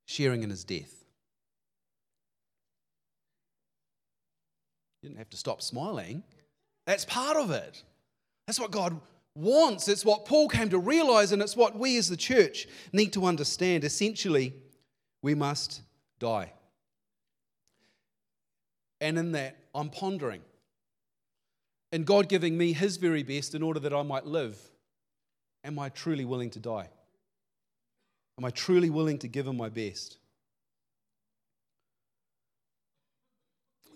sharing 0.05 0.43
in 0.43 0.51
his 0.51 0.63
death. 0.63 0.93
You 5.01 5.09
didn't 5.09 5.17
have 5.17 5.31
to 5.31 5.39
stop 5.39 5.63
smiling. 5.63 6.23
That's 6.87 7.05
part 7.05 7.37
of 7.37 7.51
it. 7.51 7.83
That's 8.47 8.61
what 8.61 8.71
God 8.71 9.01
wants. 9.35 9.89
It's 9.89 10.05
what 10.05 10.27
Paul 10.27 10.49
came 10.49 10.69
to 10.71 10.79
realize, 10.79 11.33
and 11.33 11.41
it's 11.43 11.57
what 11.57 11.79
we 11.79 11.97
as 11.97 12.09
the 12.09 12.17
church 12.17 12.69
need 12.93 13.13
to 13.15 13.27
understand. 13.27 13.85
Essentially, 13.85 14.55
we 15.23 15.35
must 15.35 15.81
die. 16.19 16.53
And 19.01 19.19
in 19.19 19.33
that, 19.33 19.57
I'm 19.75 19.91
pondering. 19.91 20.43
And 21.93 22.07
God 22.07 22.29
giving 22.29 22.57
me 22.57 22.73
His 22.73 22.97
very 22.97 23.23
best 23.23 23.55
in 23.55 23.63
order 23.63 23.81
that 23.81 23.93
I 23.93 24.03
might 24.03 24.27
live. 24.27 24.59
Am 25.65 25.79
I 25.79 25.89
truly 25.89 26.25
willing 26.25 26.51
to 26.51 26.61
die? 26.61 26.89
Am 28.39 28.45
I 28.45 28.51
truly 28.51 28.91
willing 28.91 29.19
to 29.19 29.29
give 29.29 29.47
Him 29.47 29.57
my 29.57 29.69
best? 29.69 30.19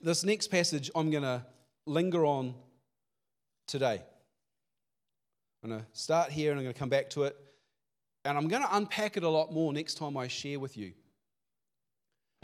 This 0.02 0.24
next 0.24 0.46
passage 0.46 0.90
I'm 0.94 1.10
going 1.10 1.24
to 1.24 1.44
linger 1.86 2.24
on 2.24 2.54
today. 3.68 4.02
I'm 5.62 5.70
going 5.70 5.80
to 5.80 5.86
start 5.92 6.30
here 6.30 6.50
and 6.50 6.58
I'm 6.58 6.64
going 6.64 6.74
to 6.74 6.78
come 6.78 6.88
back 6.88 7.10
to 7.10 7.24
it. 7.24 7.36
And 8.24 8.36
I'm 8.36 8.48
going 8.48 8.62
to 8.62 8.76
unpack 8.76 9.16
it 9.16 9.22
a 9.22 9.28
lot 9.28 9.52
more 9.52 9.72
next 9.72 9.94
time 9.94 10.16
I 10.16 10.26
share 10.26 10.58
with 10.58 10.76
you. 10.76 10.92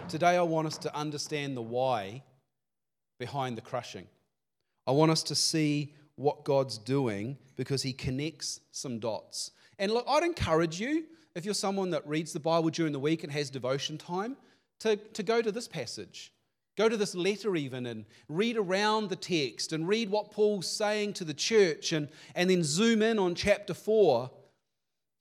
Today, 0.08 0.36
I 0.36 0.42
want 0.42 0.66
us 0.66 0.78
to 0.78 0.94
understand 0.94 1.56
the 1.56 1.62
why 1.62 2.22
behind 3.18 3.56
the 3.56 3.62
crushing. 3.62 4.06
I 4.86 4.92
want 4.92 5.10
us 5.10 5.22
to 5.24 5.34
see 5.34 5.94
what 6.16 6.44
God's 6.44 6.78
doing 6.78 7.38
because 7.56 7.82
He 7.82 7.92
connects 7.92 8.60
some 8.70 8.98
dots. 8.98 9.52
And 9.78 9.92
look, 9.92 10.04
I'd 10.08 10.22
encourage 10.22 10.78
you, 10.80 11.04
if 11.34 11.44
you're 11.44 11.54
someone 11.54 11.90
that 11.90 12.06
reads 12.06 12.32
the 12.32 12.40
Bible 12.40 12.70
during 12.70 12.92
the 12.92 13.00
week 13.00 13.24
and 13.24 13.32
has 13.32 13.50
devotion 13.50 13.98
time, 13.98 14.36
to, 14.80 14.96
to 14.96 15.22
go 15.22 15.40
to 15.40 15.50
this 15.50 15.68
passage. 15.68 16.32
Go 16.76 16.88
to 16.88 16.96
this 16.96 17.14
letter, 17.14 17.54
even, 17.54 17.86
and 17.86 18.04
read 18.28 18.56
around 18.56 19.08
the 19.08 19.16
text 19.16 19.72
and 19.72 19.86
read 19.86 20.10
what 20.10 20.32
Paul's 20.32 20.68
saying 20.68 21.12
to 21.14 21.24
the 21.24 21.34
church, 21.34 21.92
and, 21.92 22.08
and 22.34 22.50
then 22.50 22.64
zoom 22.64 23.00
in 23.00 23.18
on 23.18 23.34
chapter 23.34 23.74
4 23.74 24.30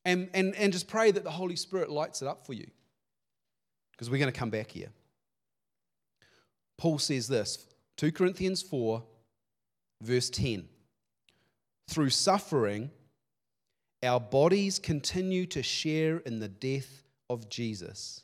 and, 0.05 0.29
and, 0.33 0.55
and 0.55 0.73
just 0.73 0.87
pray 0.87 1.11
that 1.11 1.23
the 1.23 1.31
Holy 1.31 1.55
Spirit 1.55 1.89
lights 1.89 2.21
it 2.21 2.27
up 2.27 2.45
for 2.45 2.53
you. 2.53 2.67
Because 3.91 4.09
we're 4.09 4.17
going 4.17 4.31
to 4.31 4.37
come 4.37 4.49
back 4.49 4.71
here. 4.71 4.89
Paul 6.77 6.97
says 6.97 7.27
this 7.27 7.67
2 7.97 8.11
Corinthians 8.11 8.61
4, 8.61 9.03
verse 10.01 10.29
10. 10.29 10.67
Through 11.89 12.09
suffering, 12.09 12.89
our 14.01 14.19
bodies 14.19 14.79
continue 14.79 15.45
to 15.47 15.61
share 15.61 16.17
in 16.17 16.39
the 16.39 16.47
death 16.47 17.03
of 17.29 17.47
Jesus, 17.47 18.23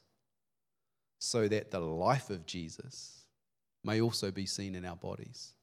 so 1.19 1.47
that 1.47 1.71
the 1.71 1.79
life 1.79 2.29
of 2.29 2.45
Jesus 2.45 3.18
may 3.83 4.01
also 4.01 4.31
be 4.31 4.45
seen 4.45 4.75
in 4.75 4.85
our 4.85 4.95
bodies. 4.95 5.53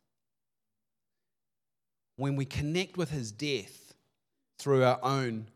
When 2.17 2.37
we 2.37 2.45
connect 2.45 2.97
with 2.97 3.11
his 3.11 3.31
death 3.31 3.95
through 4.59 4.85
our 4.85 4.99
own 5.03 5.47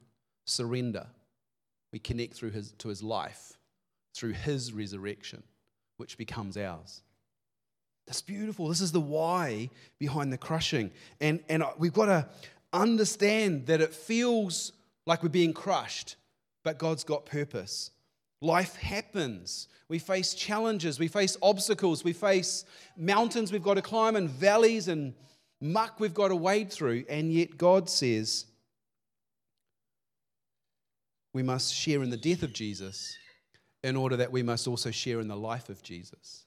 surrender, 0.44 1.06
we 1.92 1.98
connect 1.98 2.34
through 2.34 2.50
his, 2.50 2.72
to 2.72 2.88
his 2.88 3.02
life, 3.02 3.54
through 4.14 4.32
his 4.32 4.72
resurrection, 4.72 5.42
which 5.96 6.18
becomes 6.18 6.56
ours. 6.56 7.02
That's 8.06 8.22
beautiful. 8.22 8.68
This 8.68 8.80
is 8.80 8.92
the 8.92 9.00
why 9.00 9.70
behind 9.98 10.32
the 10.32 10.38
crushing. 10.38 10.90
And, 11.20 11.42
and 11.48 11.64
we've 11.78 11.92
got 11.92 12.06
to 12.06 12.28
understand 12.72 13.66
that 13.66 13.80
it 13.80 13.94
feels 13.94 14.72
like 15.06 15.22
we're 15.22 15.28
being 15.28 15.52
crushed, 15.52 16.16
but 16.62 16.78
God's 16.78 17.04
got 17.04 17.24
purpose. 17.24 17.90
Life 18.40 18.76
happens. 18.76 19.68
We 19.88 19.98
face 19.98 20.34
challenges, 20.34 20.98
we 20.98 21.08
face 21.08 21.36
obstacles, 21.42 22.04
we 22.04 22.12
face 22.12 22.64
mountains 22.96 23.52
we've 23.52 23.62
got 23.62 23.74
to 23.74 23.82
climb, 23.82 24.16
and 24.16 24.30
valleys 24.30 24.88
and 24.88 25.14
muck 25.60 26.00
we've 26.00 26.14
got 26.14 26.28
to 26.28 26.36
wade 26.36 26.70
through. 26.70 27.04
And 27.08 27.32
yet, 27.32 27.58
God 27.58 27.90
says 27.90 28.46
we 31.32 31.42
must 31.42 31.74
share 31.74 32.02
in 32.02 32.10
the 32.10 32.16
death 32.16 32.42
of 32.42 32.52
Jesus 32.52 33.16
in 33.82 33.96
order 33.96 34.16
that 34.16 34.32
we 34.32 34.42
must 34.42 34.66
also 34.66 34.90
share 34.90 35.20
in 35.20 35.28
the 35.28 35.36
life 35.36 35.68
of 35.68 35.82
Jesus. 35.82 36.44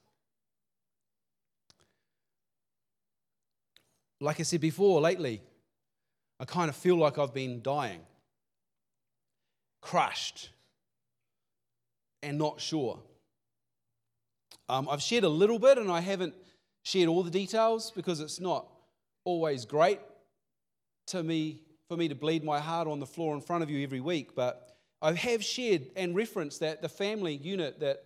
Like 4.20 4.40
I 4.40 4.42
said 4.44 4.60
before, 4.60 5.00
lately, 5.00 5.42
I 6.40 6.44
kind 6.44 6.68
of 6.68 6.76
feel 6.76 6.96
like 6.96 7.18
I've 7.18 7.34
been 7.34 7.62
dying, 7.62 8.00
crushed 9.80 10.50
and 12.24 12.38
not 12.38 12.60
sure. 12.60 12.98
Um, 14.68 14.88
I've 14.90 15.02
shared 15.02 15.24
a 15.24 15.28
little 15.28 15.58
bit 15.58 15.78
and 15.78 15.90
I 15.90 16.00
haven't 16.00 16.34
shared 16.82 17.08
all 17.08 17.22
the 17.22 17.30
details 17.30 17.90
because 17.90 18.20
it's 18.20 18.40
not 18.40 18.66
always 19.24 19.64
great 19.64 20.00
to 21.08 21.22
me 21.22 21.60
for 21.88 21.96
me 21.96 22.08
to 22.08 22.14
bleed 22.14 22.42
my 22.42 22.58
heart 22.58 22.88
on 22.88 22.98
the 22.98 23.06
floor 23.06 23.34
in 23.34 23.40
front 23.40 23.62
of 23.62 23.70
you 23.70 23.82
every 23.82 24.00
week, 24.00 24.34
but 24.34 24.76
I 25.02 25.12
have 25.12 25.44
shared 25.44 25.90
and 25.96 26.16
referenced 26.16 26.60
that 26.60 26.80
the 26.80 26.88
family 26.88 27.36
unit 27.36 27.80
that 27.80 28.04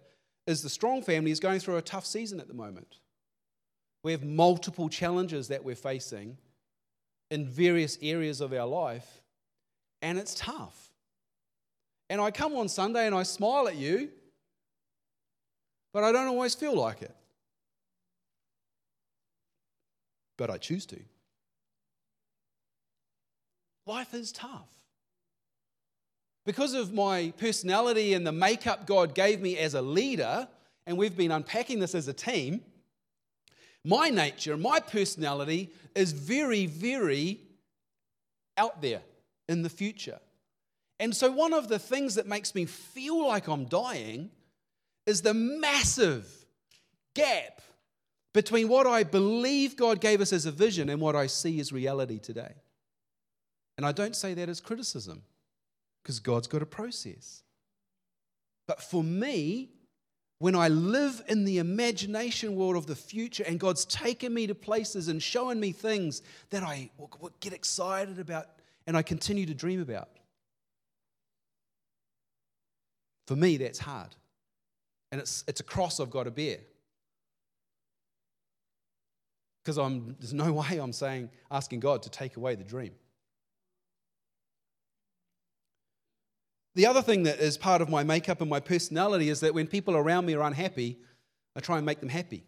is 0.48 0.62
the 0.62 0.68
strong 0.68 1.02
family 1.02 1.30
is 1.30 1.38
going 1.38 1.60
through 1.60 1.76
a 1.76 1.82
tough 1.82 2.04
season 2.04 2.40
at 2.40 2.48
the 2.48 2.54
moment. 2.54 2.98
We 4.02 4.12
have 4.12 4.24
multiple 4.24 4.88
challenges 4.88 5.48
that 5.48 5.62
we're 5.62 5.76
facing 5.76 6.38
in 7.30 7.46
various 7.46 7.98
areas 8.02 8.40
of 8.40 8.52
our 8.52 8.66
life, 8.66 9.22
and 10.02 10.18
it's 10.18 10.34
tough. 10.34 10.87
And 12.10 12.20
I 12.20 12.30
come 12.30 12.54
on 12.56 12.68
Sunday 12.68 13.06
and 13.06 13.14
I 13.14 13.22
smile 13.22 13.68
at 13.68 13.76
you, 13.76 14.08
but 15.92 16.04
I 16.04 16.12
don't 16.12 16.28
always 16.28 16.54
feel 16.54 16.74
like 16.74 17.02
it. 17.02 17.14
But 20.36 20.50
I 20.50 20.56
choose 20.56 20.86
to. 20.86 21.00
Life 23.86 24.14
is 24.14 24.32
tough. 24.32 24.68
Because 26.46 26.72
of 26.74 26.94
my 26.94 27.32
personality 27.36 28.14
and 28.14 28.26
the 28.26 28.32
makeup 28.32 28.86
God 28.86 29.14
gave 29.14 29.40
me 29.40 29.58
as 29.58 29.74
a 29.74 29.82
leader, 29.82 30.48
and 30.86 30.96
we've 30.96 31.16
been 31.16 31.32
unpacking 31.32 31.78
this 31.78 31.94
as 31.94 32.08
a 32.08 32.12
team, 32.14 32.62
my 33.84 34.08
nature, 34.08 34.56
my 34.56 34.80
personality 34.80 35.70
is 35.94 36.12
very, 36.12 36.66
very 36.66 37.40
out 38.56 38.80
there 38.80 39.02
in 39.48 39.62
the 39.62 39.68
future. 39.68 40.20
And 41.00 41.14
so, 41.14 41.30
one 41.30 41.52
of 41.52 41.68
the 41.68 41.78
things 41.78 42.16
that 42.16 42.26
makes 42.26 42.54
me 42.54 42.64
feel 42.64 43.26
like 43.26 43.46
I'm 43.46 43.66
dying 43.66 44.30
is 45.06 45.22
the 45.22 45.34
massive 45.34 46.26
gap 47.14 47.60
between 48.34 48.68
what 48.68 48.86
I 48.86 49.04
believe 49.04 49.76
God 49.76 50.00
gave 50.00 50.20
us 50.20 50.32
as 50.32 50.46
a 50.46 50.52
vision 50.52 50.88
and 50.88 51.00
what 51.00 51.16
I 51.16 51.26
see 51.26 51.60
as 51.60 51.72
reality 51.72 52.18
today. 52.18 52.54
And 53.76 53.86
I 53.86 53.92
don't 53.92 54.16
say 54.16 54.34
that 54.34 54.48
as 54.48 54.60
criticism, 54.60 55.22
because 56.02 56.20
God's 56.20 56.46
got 56.46 56.62
a 56.62 56.66
process. 56.66 57.42
But 58.66 58.82
for 58.82 59.02
me, 59.02 59.70
when 60.40 60.54
I 60.54 60.68
live 60.68 61.22
in 61.28 61.44
the 61.44 61.58
imagination 61.58 62.54
world 62.54 62.76
of 62.76 62.86
the 62.86 62.94
future 62.94 63.44
and 63.46 63.58
God's 63.58 63.84
taken 63.84 64.32
me 64.32 64.46
to 64.46 64.54
places 64.54 65.08
and 65.08 65.22
showing 65.22 65.58
me 65.58 65.72
things 65.72 66.22
that 66.50 66.62
I 66.62 66.90
get 67.40 67.52
excited 67.52 68.18
about 68.18 68.46
and 68.86 68.96
I 68.96 69.02
continue 69.02 69.46
to 69.46 69.54
dream 69.54 69.80
about, 69.80 70.08
For 73.28 73.36
me, 73.36 73.58
that's 73.58 73.78
hard. 73.78 74.16
And 75.12 75.20
it's, 75.20 75.44
it's 75.46 75.60
a 75.60 75.62
cross 75.62 76.00
I've 76.00 76.08
got 76.08 76.24
to 76.24 76.30
bear. 76.30 76.56
Because 79.62 79.76
I'm, 79.76 80.16
there's 80.18 80.32
no 80.32 80.50
way 80.54 80.78
I'm 80.78 80.94
saying, 80.94 81.28
asking 81.50 81.80
God 81.80 82.02
to 82.04 82.10
take 82.10 82.38
away 82.38 82.54
the 82.54 82.64
dream. 82.64 82.92
The 86.74 86.86
other 86.86 87.02
thing 87.02 87.24
that 87.24 87.38
is 87.38 87.58
part 87.58 87.82
of 87.82 87.90
my 87.90 88.02
makeup 88.02 88.40
and 88.40 88.48
my 88.48 88.60
personality 88.60 89.28
is 89.28 89.40
that 89.40 89.52
when 89.52 89.66
people 89.66 89.94
around 89.94 90.24
me 90.24 90.32
are 90.32 90.42
unhappy, 90.42 90.96
I 91.54 91.60
try 91.60 91.76
and 91.76 91.84
make 91.84 92.00
them 92.00 92.08
happy. 92.08 92.44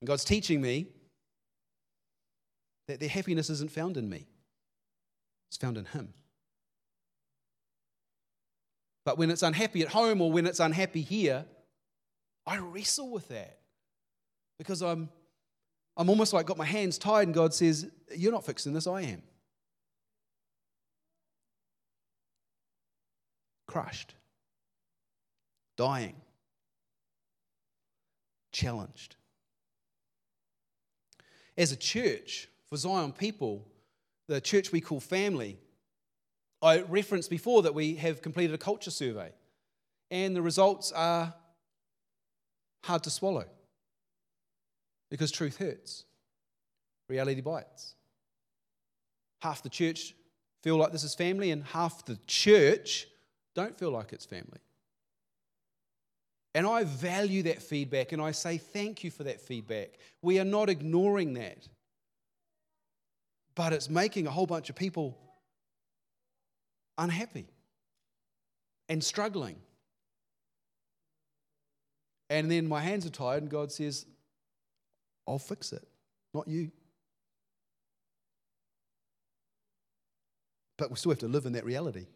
And 0.00 0.06
God's 0.06 0.24
teaching 0.24 0.60
me 0.60 0.86
that 2.86 3.00
their 3.00 3.08
happiness 3.08 3.50
isn't 3.50 3.72
found 3.72 3.96
in 3.96 4.08
me, 4.08 4.28
it's 5.48 5.56
found 5.56 5.78
in 5.78 5.86
Him. 5.86 6.14
But 9.06 9.18
when 9.18 9.30
it's 9.30 9.44
unhappy 9.44 9.82
at 9.82 9.88
home 9.88 10.20
or 10.20 10.32
when 10.32 10.46
it's 10.46 10.58
unhappy 10.58 11.00
here, 11.00 11.44
I 12.44 12.58
wrestle 12.58 13.08
with 13.08 13.28
that 13.28 13.60
because 14.58 14.82
I'm, 14.82 15.08
I'm 15.96 16.10
almost 16.10 16.32
like 16.32 16.44
got 16.44 16.58
my 16.58 16.64
hands 16.64 16.98
tied, 16.98 17.28
and 17.28 17.34
God 17.34 17.54
says, 17.54 17.88
You're 18.16 18.32
not 18.32 18.44
fixing 18.44 18.72
this, 18.72 18.88
I 18.88 19.02
am. 19.02 19.22
Crushed, 23.68 24.14
dying, 25.76 26.16
challenged. 28.50 29.14
As 31.56 31.70
a 31.70 31.76
church, 31.76 32.48
for 32.68 32.76
Zion 32.76 33.12
people, 33.12 33.68
the 34.26 34.40
church 34.40 34.72
we 34.72 34.80
call 34.80 34.98
family, 34.98 35.60
I 36.66 36.80
referenced 36.80 37.30
before 37.30 37.62
that 37.62 37.74
we 37.74 37.94
have 37.96 38.20
completed 38.20 38.54
a 38.54 38.58
culture 38.58 38.90
survey, 38.90 39.32
and 40.10 40.34
the 40.34 40.42
results 40.42 40.92
are 40.92 41.32
hard 42.84 43.02
to 43.04 43.10
swallow 43.10 43.44
because 45.10 45.30
truth 45.30 45.58
hurts, 45.58 46.04
reality 47.08 47.40
bites. 47.40 47.94
Half 49.42 49.62
the 49.62 49.68
church 49.68 50.14
feel 50.62 50.76
like 50.76 50.92
this 50.92 51.04
is 51.04 51.14
family, 51.14 51.50
and 51.50 51.62
half 51.64 52.04
the 52.04 52.18
church 52.26 53.06
don't 53.54 53.78
feel 53.78 53.90
like 53.90 54.12
it's 54.12 54.26
family. 54.26 54.60
And 56.54 56.66
I 56.66 56.84
value 56.84 57.42
that 57.44 57.62
feedback 57.62 58.12
and 58.12 58.20
I 58.22 58.32
say 58.32 58.56
thank 58.56 59.04
you 59.04 59.10
for 59.10 59.24
that 59.24 59.42
feedback. 59.42 59.90
We 60.22 60.38
are 60.40 60.44
not 60.44 60.70
ignoring 60.70 61.34
that 61.34 61.68
but 63.56 63.72
it's 63.72 63.90
making 63.90 64.26
a 64.28 64.30
whole 64.30 64.46
bunch 64.46 64.70
of 64.70 64.76
people 64.76 65.18
unhappy 66.98 67.46
and 68.88 69.02
struggling. 69.02 69.56
And 72.28 72.50
then 72.50 72.66
my 72.66 72.80
hands 72.80 73.06
are 73.06 73.10
tied, 73.10 73.42
and 73.42 73.50
God 73.50 73.70
says, 73.70 74.06
I'll 75.28 75.38
fix 75.38 75.72
it, 75.72 75.86
not 76.34 76.48
you. 76.48 76.70
But 80.78 80.90
we 80.90 80.96
still 80.96 81.12
have 81.12 81.20
to 81.20 81.28
live 81.28 81.46
in 81.46 81.52
that 81.52 81.64
reality. 81.64 82.06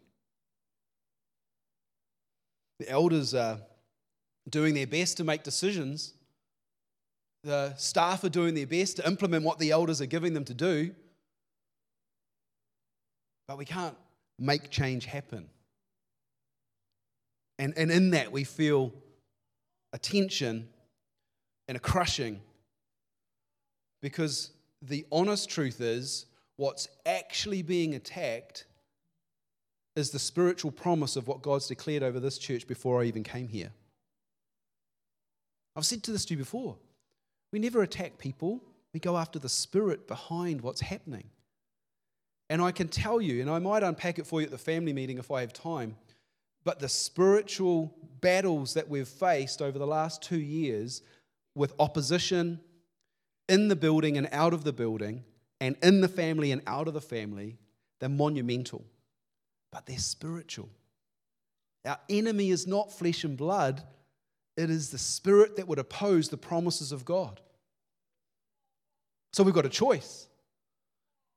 The 2.78 2.88
elders 2.88 3.34
are 3.34 3.58
doing 4.48 4.74
their 4.74 4.86
best 4.86 5.16
to 5.18 5.24
make 5.24 5.42
decisions. 5.42 6.14
The 7.44 7.74
staff 7.76 8.24
are 8.24 8.28
doing 8.28 8.54
their 8.54 8.66
best 8.66 8.96
to 8.96 9.06
implement 9.06 9.44
what 9.44 9.58
the 9.58 9.70
elders 9.70 10.00
are 10.00 10.06
giving 10.06 10.34
them 10.34 10.44
to 10.44 10.54
do. 10.54 10.94
But 13.46 13.58
we 13.58 13.64
can't 13.64 13.96
make 14.40 14.70
change 14.70 15.04
happen. 15.04 15.46
And, 17.58 17.74
and 17.76 17.90
in 17.90 18.10
that, 18.10 18.32
we 18.32 18.44
feel 18.44 18.92
a 19.92 19.98
tension 19.98 20.68
and 21.68 21.76
a 21.76 21.80
crushing 21.80 22.40
because 24.00 24.50
the 24.82 25.04
honest 25.12 25.50
truth 25.50 25.80
is 25.80 26.26
what's 26.56 26.88
actually 27.04 27.62
being 27.62 27.94
attacked 27.94 28.64
is 29.94 30.10
the 30.10 30.18
spiritual 30.18 30.70
promise 30.70 31.16
of 31.16 31.28
what 31.28 31.42
God's 31.42 31.68
declared 31.68 32.02
over 32.02 32.18
this 32.18 32.38
church 32.38 32.66
before 32.66 33.02
I 33.02 33.04
even 33.04 33.22
came 33.22 33.48
here. 33.48 33.72
I've 35.76 35.84
said 35.84 36.02
to 36.04 36.12
this 36.12 36.24
to 36.26 36.34
you 36.34 36.38
before. 36.38 36.76
We 37.52 37.58
never 37.58 37.82
attack 37.82 38.18
people, 38.18 38.62
we 38.94 39.00
go 39.00 39.16
after 39.16 39.38
the 39.38 39.48
spirit 39.48 40.08
behind 40.08 40.60
what's 40.62 40.80
happening. 40.80 41.24
And 42.50 42.60
I 42.60 42.72
can 42.72 42.88
tell 42.88 43.20
you, 43.20 43.40
and 43.40 43.48
I 43.48 43.60
might 43.60 43.84
unpack 43.84 44.18
it 44.18 44.26
for 44.26 44.40
you 44.40 44.44
at 44.44 44.50
the 44.50 44.58
family 44.58 44.92
meeting 44.92 45.18
if 45.18 45.30
I 45.30 45.40
have 45.40 45.52
time, 45.52 45.96
but 46.64 46.80
the 46.80 46.88
spiritual 46.88 47.94
battles 48.20 48.74
that 48.74 48.88
we've 48.88 49.08
faced 49.08 49.62
over 49.62 49.78
the 49.78 49.86
last 49.86 50.20
two 50.20 50.40
years 50.40 51.00
with 51.54 51.72
opposition 51.78 52.60
in 53.48 53.68
the 53.68 53.76
building 53.76 54.18
and 54.18 54.28
out 54.32 54.52
of 54.52 54.64
the 54.64 54.72
building, 54.72 55.22
and 55.60 55.76
in 55.80 56.00
the 56.00 56.08
family 56.08 56.50
and 56.50 56.60
out 56.66 56.88
of 56.88 56.94
the 56.94 57.00
family, 57.00 57.56
they're 58.00 58.08
monumental, 58.08 58.84
but 59.70 59.86
they're 59.86 59.98
spiritual. 59.98 60.68
Our 61.84 62.00
enemy 62.08 62.50
is 62.50 62.66
not 62.66 62.92
flesh 62.92 63.22
and 63.22 63.36
blood, 63.36 63.80
it 64.56 64.70
is 64.70 64.90
the 64.90 64.98
spirit 64.98 65.54
that 65.56 65.68
would 65.68 65.78
oppose 65.78 66.28
the 66.28 66.36
promises 66.36 66.90
of 66.90 67.04
God. 67.04 67.40
So 69.32 69.44
we've 69.44 69.54
got 69.54 69.66
a 69.66 69.70
choice. 69.70 70.26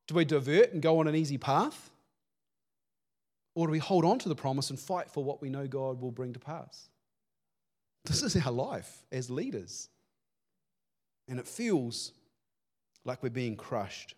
Do 0.07 0.15
we 0.15 0.25
divert 0.25 0.73
and 0.73 0.81
go 0.81 0.99
on 0.99 1.07
an 1.07 1.15
easy 1.15 1.37
path? 1.37 1.89
Or 3.55 3.67
do 3.67 3.71
we 3.71 3.79
hold 3.79 4.03
on 4.03 4.19
to 4.19 4.29
the 4.29 4.35
promise 4.35 4.69
and 4.69 4.79
fight 4.79 5.09
for 5.09 5.23
what 5.23 5.41
we 5.41 5.49
know 5.49 5.67
God 5.67 6.01
will 6.01 6.11
bring 6.11 6.33
to 6.33 6.39
pass? 6.39 6.89
This 8.05 8.23
is 8.23 8.35
our 8.45 8.51
life 8.51 9.03
as 9.11 9.29
leaders. 9.29 9.89
And 11.27 11.39
it 11.39 11.47
feels 11.47 12.11
like 13.05 13.23
we're 13.23 13.29
being 13.29 13.55
crushed. 13.55 14.15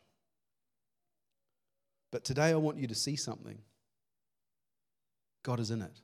But 2.12 2.24
today 2.24 2.50
I 2.50 2.56
want 2.56 2.78
you 2.78 2.88
to 2.88 2.95
see 2.95 3.15
something. 3.15 3.58
God 5.43 5.60
is 5.60 5.69
in 5.69 5.82
it. 5.82 6.02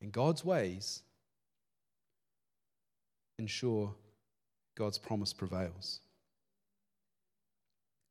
And 0.00 0.12
God's 0.12 0.44
ways 0.44 1.02
ensure 3.38 3.92
God's 4.76 4.98
promise 4.98 5.32
prevails. 5.32 6.00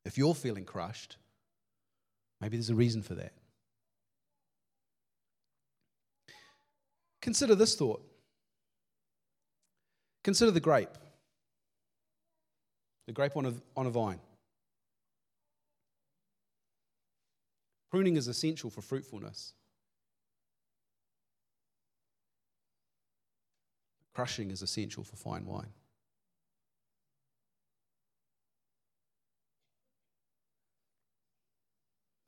If 0.08 0.18
you're 0.18 0.34
feeling 0.34 0.64
crushed, 0.64 1.18
maybe 2.40 2.56
there's 2.56 2.70
a 2.70 2.76
reason 2.76 3.04
for 3.04 3.14
that. 3.16 3.34
Consider 7.22 7.56
this 7.56 7.76
thought. 7.76 8.02
Consider 10.24 10.52
the 10.52 10.62
grape, 10.62 10.98
the 13.06 13.12
grape 13.12 13.36
on 13.36 13.48
a, 13.48 13.54
on 13.76 13.86
a 13.86 13.90
vine. 13.90 14.20
Pruning 17.92 18.16
is 18.16 18.30
essential 18.30 18.70
for 18.70 18.82
fruitfulness. 18.82 19.54
Crushing 24.14 24.52
is 24.52 24.62
essential 24.62 25.04
for 25.04 25.18
fine 25.18 25.46
wine. 25.46 25.74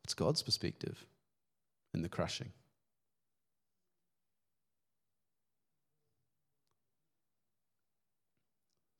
It's 0.09 0.15
God's 0.15 0.41
perspective 0.41 1.05
in 1.93 2.01
the 2.01 2.09
crushing. 2.09 2.49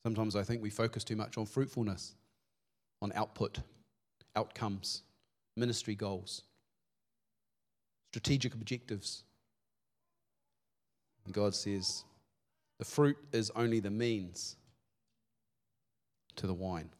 Sometimes 0.05 0.35
I 0.35 0.43
think 0.43 0.61
we 0.61 0.69
focus 0.69 1.03
too 1.03 1.15
much 1.15 1.35
on 1.39 1.47
fruitfulness, 1.47 2.13
on 3.01 3.11
output, 3.15 3.57
outcomes, 4.35 5.01
ministry 5.57 5.95
goals, 5.95 6.43
strategic 8.11 8.53
objectives. 8.53 9.23
And 11.25 11.33
God 11.33 11.55
says, 11.55 12.03
the 12.77 12.85
fruit 12.85 13.17
is 13.33 13.49
only 13.55 13.79
the 13.79 13.89
means 13.89 14.57
to 16.35 16.45
the 16.45 16.53
wine. 16.53 16.91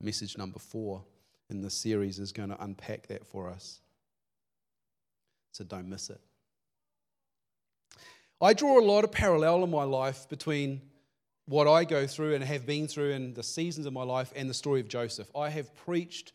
Message 0.00 0.38
number 0.38 0.60
four 0.60 1.02
in 1.50 1.62
this 1.62 1.74
series 1.74 2.18
is 2.18 2.32
going 2.32 2.50
to 2.50 2.62
unpack 2.62 3.06
that 3.08 3.26
for 3.26 3.48
us. 3.48 3.80
So 5.52 5.64
don't 5.64 5.88
miss 5.88 6.10
it. 6.10 6.20
I 8.40 8.54
draw 8.54 8.80
a 8.80 8.84
lot 8.84 9.04
of 9.04 9.12
parallel 9.12 9.64
in 9.64 9.70
my 9.70 9.84
life 9.84 10.28
between 10.28 10.80
what 11.46 11.66
I 11.66 11.84
go 11.84 12.06
through 12.06 12.34
and 12.34 12.44
have 12.44 12.64
been 12.64 12.86
through 12.86 13.10
in 13.10 13.34
the 13.34 13.42
seasons 13.42 13.86
of 13.86 13.92
my 13.92 14.04
life 14.04 14.32
and 14.36 14.48
the 14.48 14.54
story 14.54 14.80
of 14.80 14.88
Joseph. 14.88 15.28
I 15.36 15.50
have 15.50 15.74
preached 15.74 16.32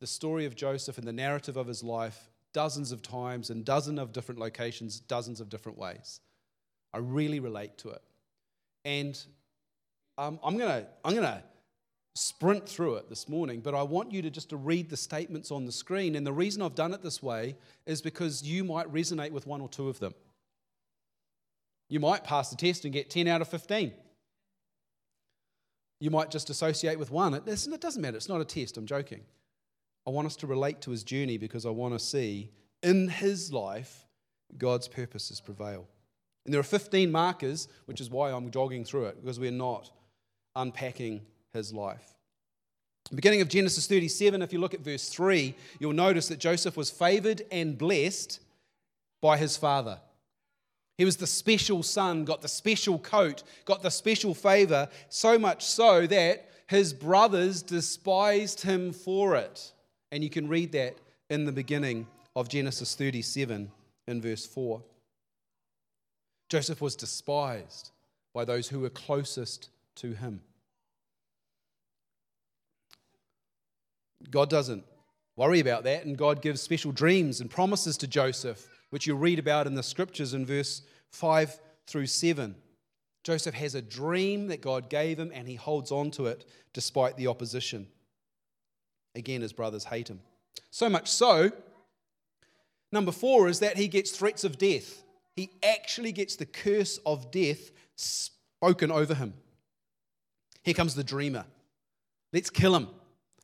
the 0.00 0.06
story 0.06 0.44
of 0.44 0.54
Joseph 0.54 0.98
and 0.98 1.06
the 1.06 1.12
narrative 1.12 1.56
of 1.56 1.66
his 1.66 1.82
life 1.82 2.28
dozens 2.52 2.90
of 2.90 3.02
times 3.02 3.50
in 3.50 3.62
dozens 3.62 3.98
of 3.98 4.12
different 4.12 4.40
locations, 4.40 4.98
dozens 5.00 5.40
of 5.40 5.48
different 5.48 5.78
ways. 5.78 6.20
I 6.92 6.98
really 6.98 7.38
relate 7.38 7.76
to 7.78 7.90
it. 7.90 8.02
And 8.84 9.18
um, 10.18 10.38
I'm 10.42 10.56
going 10.56 10.70
to 10.82 10.88
I'm 11.04 11.14
going 11.14 11.26
to 11.26 11.42
sprint 12.16 12.68
through 12.68 12.94
it 12.96 13.08
this 13.08 13.28
morning, 13.28 13.60
but 13.60 13.74
I 13.74 13.82
want 13.82 14.10
you 14.10 14.22
to 14.22 14.30
just 14.30 14.50
to 14.50 14.56
read 14.56 14.88
the 14.88 14.96
statements 14.96 15.50
on 15.50 15.66
the 15.66 15.72
screen. 15.72 16.16
And 16.16 16.26
the 16.26 16.32
reason 16.32 16.62
I've 16.62 16.74
done 16.74 16.94
it 16.94 17.02
this 17.02 17.22
way 17.22 17.56
is 17.84 18.00
because 18.00 18.42
you 18.42 18.64
might 18.64 18.90
resonate 18.92 19.32
with 19.32 19.46
one 19.46 19.60
or 19.60 19.68
two 19.68 19.88
of 19.88 20.00
them. 20.00 20.14
You 21.88 22.00
might 22.00 22.24
pass 22.24 22.48
the 22.48 22.56
test 22.56 22.84
and 22.84 22.92
get 22.92 23.10
10 23.10 23.28
out 23.28 23.42
of 23.42 23.48
15. 23.48 23.92
You 26.00 26.10
might 26.10 26.30
just 26.30 26.50
associate 26.50 26.98
with 26.98 27.10
one. 27.10 27.34
It, 27.34 27.44
doesn't 27.44 28.02
matter. 28.02 28.16
It's 28.16 28.28
not 28.28 28.40
a 28.40 28.44
test. 28.44 28.76
I'm 28.76 28.86
joking. 28.86 29.20
I 30.06 30.10
want 30.10 30.26
us 30.26 30.36
to 30.36 30.46
relate 30.46 30.80
to 30.82 30.90
his 30.90 31.04
journey 31.04 31.36
because 31.36 31.66
I 31.66 31.70
want 31.70 31.94
to 31.94 31.98
see 31.98 32.50
in 32.82 33.08
his 33.08 33.52
life 33.52 34.06
God's 34.56 34.88
purposes 34.88 35.40
prevail. 35.40 35.86
And 36.44 36.54
there 36.54 36.60
are 36.60 36.64
15 36.64 37.10
markers, 37.10 37.68
which 37.86 38.00
is 38.00 38.08
why 38.08 38.30
I'm 38.30 38.50
jogging 38.50 38.84
through 38.84 39.06
it, 39.06 39.20
because 39.20 39.40
we're 39.40 39.50
not 39.50 39.90
unpacking 40.54 41.22
his 41.56 41.72
life. 41.72 42.14
Beginning 43.14 43.40
of 43.40 43.48
Genesis 43.48 43.86
37, 43.86 44.42
if 44.42 44.52
you 44.52 44.58
look 44.58 44.74
at 44.74 44.80
verse 44.80 45.08
3, 45.08 45.54
you'll 45.78 45.92
notice 45.92 46.28
that 46.28 46.38
Joseph 46.38 46.76
was 46.76 46.90
favored 46.90 47.42
and 47.50 47.78
blessed 47.78 48.40
by 49.20 49.36
his 49.36 49.56
father. 49.56 49.98
He 50.98 51.04
was 51.04 51.16
the 51.16 51.26
special 51.26 51.82
son, 51.82 52.24
got 52.24 52.42
the 52.42 52.48
special 52.48 52.98
coat, 52.98 53.42
got 53.64 53.82
the 53.82 53.90
special 53.90 54.34
favor, 54.34 54.88
so 55.08 55.38
much 55.38 55.64
so 55.64 56.06
that 56.06 56.48
his 56.68 56.92
brothers 56.92 57.62
despised 57.62 58.62
him 58.62 58.92
for 58.92 59.36
it. 59.36 59.72
And 60.10 60.24
you 60.24 60.30
can 60.30 60.48
read 60.48 60.72
that 60.72 60.96
in 61.30 61.44
the 61.44 61.52
beginning 61.52 62.06
of 62.34 62.48
Genesis 62.48 62.94
37 62.94 63.70
in 64.06 64.22
verse 64.22 64.46
4. 64.46 64.82
Joseph 66.48 66.80
was 66.80 66.96
despised 66.96 67.90
by 68.32 68.44
those 68.44 68.68
who 68.68 68.80
were 68.80 68.90
closest 68.90 69.68
to 69.96 70.12
him. 70.12 70.40
God 74.30 74.50
doesn't 74.50 74.84
worry 75.36 75.60
about 75.60 75.84
that, 75.84 76.04
and 76.04 76.16
God 76.16 76.42
gives 76.42 76.60
special 76.60 76.92
dreams 76.92 77.40
and 77.40 77.50
promises 77.50 77.96
to 77.98 78.06
Joseph, 78.06 78.66
which 78.90 79.06
you 79.06 79.14
read 79.14 79.38
about 79.38 79.66
in 79.66 79.74
the 79.74 79.82
scriptures 79.82 80.34
in 80.34 80.46
verse 80.46 80.82
5 81.10 81.58
through 81.86 82.06
7. 82.06 82.54
Joseph 83.24 83.54
has 83.54 83.74
a 83.74 83.82
dream 83.82 84.46
that 84.48 84.60
God 84.60 84.88
gave 84.88 85.18
him, 85.18 85.30
and 85.34 85.48
he 85.48 85.56
holds 85.56 85.90
on 85.90 86.10
to 86.12 86.26
it 86.26 86.44
despite 86.72 87.16
the 87.16 87.26
opposition. 87.26 87.88
Again, 89.14 89.40
his 89.40 89.52
brothers 89.52 89.84
hate 89.84 90.08
him. 90.08 90.20
So 90.70 90.88
much 90.88 91.08
so, 91.08 91.50
number 92.92 93.12
four 93.12 93.48
is 93.48 93.60
that 93.60 93.76
he 93.76 93.88
gets 93.88 94.10
threats 94.10 94.44
of 94.44 94.58
death. 94.58 95.02
He 95.34 95.50
actually 95.62 96.12
gets 96.12 96.36
the 96.36 96.46
curse 96.46 96.98
of 97.04 97.30
death 97.30 97.70
spoken 97.96 98.90
over 98.90 99.14
him. 99.14 99.34
Here 100.62 100.74
comes 100.74 100.94
the 100.94 101.04
dreamer. 101.04 101.46
Let's 102.32 102.50
kill 102.50 102.76
him. 102.76 102.88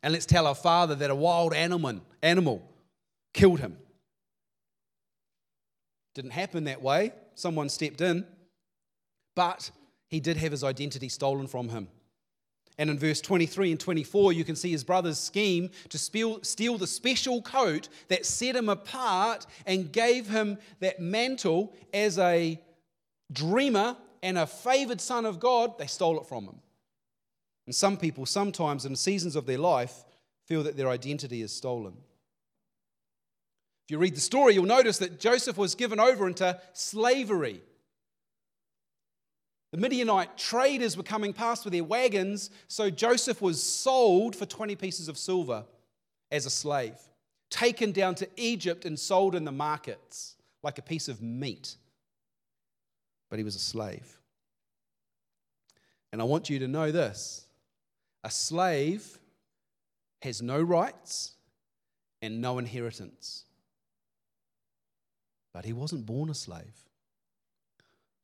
And 0.02 0.12
let's 0.12 0.26
tell 0.26 0.46
our 0.46 0.54
father 0.54 0.94
that 0.96 1.10
a 1.10 1.14
wild 1.14 1.54
animal, 1.54 2.00
animal 2.22 2.62
killed 3.32 3.60
him. 3.60 3.76
Didn't 6.14 6.32
happen 6.32 6.64
that 6.64 6.82
way. 6.82 7.12
Someone 7.34 7.68
stepped 7.68 8.00
in. 8.00 8.26
But 9.34 9.70
he 10.08 10.20
did 10.20 10.36
have 10.36 10.50
his 10.50 10.64
identity 10.64 11.08
stolen 11.08 11.46
from 11.46 11.68
him. 11.68 11.88
And 12.78 12.90
in 12.90 12.98
verse 12.98 13.20
23 13.20 13.70
and 13.70 13.80
24, 13.80 14.32
you 14.32 14.44
can 14.44 14.56
see 14.56 14.70
his 14.70 14.82
brother's 14.82 15.18
scheme 15.18 15.70
to 15.90 15.98
steal 15.98 16.78
the 16.78 16.86
special 16.86 17.42
coat 17.42 17.88
that 18.08 18.26
set 18.26 18.56
him 18.56 18.68
apart 18.68 19.46
and 19.66 19.92
gave 19.92 20.28
him 20.28 20.58
that 20.80 20.98
mantle 20.98 21.74
as 21.94 22.18
a 22.18 22.60
dreamer 23.30 23.96
and 24.22 24.38
a 24.38 24.46
favored 24.46 25.00
son 25.00 25.26
of 25.26 25.38
God. 25.38 25.78
They 25.78 25.86
stole 25.86 26.18
it 26.18 26.26
from 26.26 26.44
him. 26.44 26.61
And 27.66 27.74
some 27.74 27.96
people, 27.96 28.26
sometimes 28.26 28.84
in 28.84 28.96
seasons 28.96 29.36
of 29.36 29.46
their 29.46 29.58
life, 29.58 30.04
feel 30.46 30.62
that 30.64 30.76
their 30.76 30.88
identity 30.88 31.42
is 31.42 31.52
stolen. 31.52 31.94
If 33.84 33.90
you 33.90 33.98
read 33.98 34.16
the 34.16 34.20
story, 34.20 34.54
you'll 34.54 34.64
notice 34.64 34.98
that 34.98 35.20
Joseph 35.20 35.56
was 35.56 35.74
given 35.74 36.00
over 36.00 36.26
into 36.26 36.60
slavery. 36.72 37.60
The 39.72 39.78
Midianite 39.78 40.36
traders 40.36 40.96
were 40.96 41.02
coming 41.02 41.32
past 41.32 41.64
with 41.64 41.72
their 41.72 41.84
wagons, 41.84 42.50
so 42.68 42.90
Joseph 42.90 43.40
was 43.40 43.62
sold 43.62 44.36
for 44.36 44.44
20 44.44 44.76
pieces 44.76 45.08
of 45.08 45.16
silver 45.16 45.64
as 46.30 46.46
a 46.46 46.50
slave, 46.50 46.98
taken 47.48 47.92
down 47.92 48.14
to 48.16 48.28
Egypt 48.36 48.84
and 48.84 48.98
sold 48.98 49.34
in 49.34 49.44
the 49.44 49.52
markets 49.52 50.36
like 50.62 50.78
a 50.78 50.82
piece 50.82 51.08
of 51.08 51.22
meat. 51.22 51.76
But 53.30 53.38
he 53.38 53.44
was 53.44 53.56
a 53.56 53.60
slave. 53.60 54.18
And 56.12 56.20
I 56.20 56.24
want 56.24 56.50
you 56.50 56.58
to 56.58 56.68
know 56.68 56.92
this 56.92 57.46
a 58.24 58.30
slave 58.30 59.18
has 60.22 60.40
no 60.40 60.60
rights 60.60 61.32
and 62.20 62.40
no 62.40 62.58
inheritance. 62.58 63.44
But 65.52 65.64
he 65.64 65.72
wasn't 65.72 66.06
born 66.06 66.30
a 66.30 66.34
slave. 66.34 66.88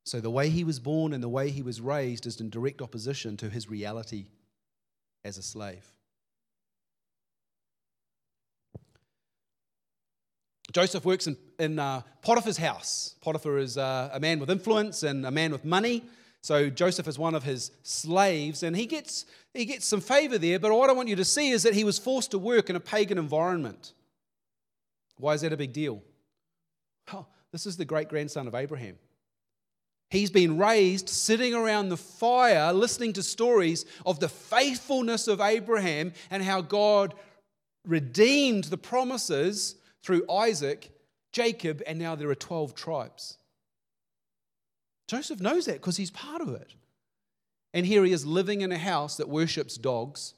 So 0.05 0.21
the 0.21 0.31
way 0.31 0.49
he 0.49 0.65
was 0.65 0.81
born 0.81 1.13
and 1.13 1.23
the 1.23 1.29
way 1.29 1.51
he 1.51 1.61
was 1.61 1.81
raised 1.81 2.27
is 2.27 2.41
in 2.41 2.49
direct 2.49 2.81
opposition 2.81 3.37
to 3.39 3.51
his 3.51 3.69
reality 3.69 4.29
as 5.25 5.37
a 5.37 5.43
slave. 5.43 5.85
Joseph 10.73 11.05
works 11.05 11.27
in, 11.27 11.37
in 11.59 11.79
uh, 11.79 12.03
Potiphar's 12.23 12.57
house. 12.59 13.15
Potiphar 13.21 13.59
is 13.59 13.77
uh, 13.77 14.11
a 14.13 14.21
man 14.21 14.39
with 14.39 14.51
influence 14.51 15.03
and 15.03 15.27
a 15.27 15.31
man 15.31 15.51
with 15.51 15.65
money. 15.65 16.05
So 16.43 16.71
Joseph 16.71 17.09
is 17.09 17.19
one 17.19 17.35
of 17.35 17.43
his 17.43 17.73
slaves, 17.83 18.63
and 18.63 18.77
he 18.77 18.87
gets, 18.87 19.27
he 19.55 19.65
gets 19.65 19.87
some 19.87 20.01
favor 20.01 20.39
there. 20.39 20.59
But 20.59 20.73
what 20.73 20.89
I 20.89 20.93
want 20.93 21.09
you 21.09 21.17
to 21.17 21.25
see 21.25 21.51
is 21.51 21.63
that 21.65 21.75
he 21.75 21.85
was 21.85 21.99
forced 21.99 22.31
to 22.31 22.39
work 22.39 22.71
in 22.71 22.77
a 22.77 22.81
pagan 22.81 23.19
environment. 23.19 23.93
Why 25.17 25.35
is 25.35 25.41
that 25.41 25.53
a 25.53 25.57
big 25.57 25.73
deal? 25.73 26.03
Oh, 27.13 27.27
this 27.53 27.67
is 27.67 27.77
the 27.77 27.85
great 27.85 28.09
grandson 28.09 28.47
of 28.47 28.55
Abraham. 28.55 28.97
He's 30.11 30.31
been 30.31 30.57
raised 30.57 31.09
sitting 31.09 31.55
around 31.55 31.91
the 31.91 31.97
fire, 31.97 32.73
listening 32.73 33.13
to 33.15 33.23
stories 33.23 33.85
of 34.07 34.21
the 34.21 34.29
faithfulness 34.29 35.29
of 35.29 35.41
Abraham 35.41 36.13
and 36.31 36.43
how 36.43 36.63
God 36.63 37.15
redeemed 37.85 38.65
the 38.65 38.79
promises 38.79 39.77
through 40.03 40.25
Isaac, 40.31 40.91
Jacob, 41.33 41.83
and 41.87 41.99
now 41.99 42.15
there 42.15 42.31
are 42.31 42.35
12 42.35 42.75
tribes. 42.75 43.37
Joseph 45.09 45.41
knows 45.41 45.67
that 45.67 45.75
because 45.75 45.97
he's 45.97 46.11
part 46.11 46.43
of 46.43 46.51
it. 46.51 46.75
And 47.75 47.85
here 47.85 48.05
he 48.05 48.13
is 48.13 48.25
living 48.25 48.61
in 48.61 48.71
a 48.71 48.79
house 48.79 49.17
that 49.17 49.29
worships 49.29 49.77
dogs, 49.77 50.35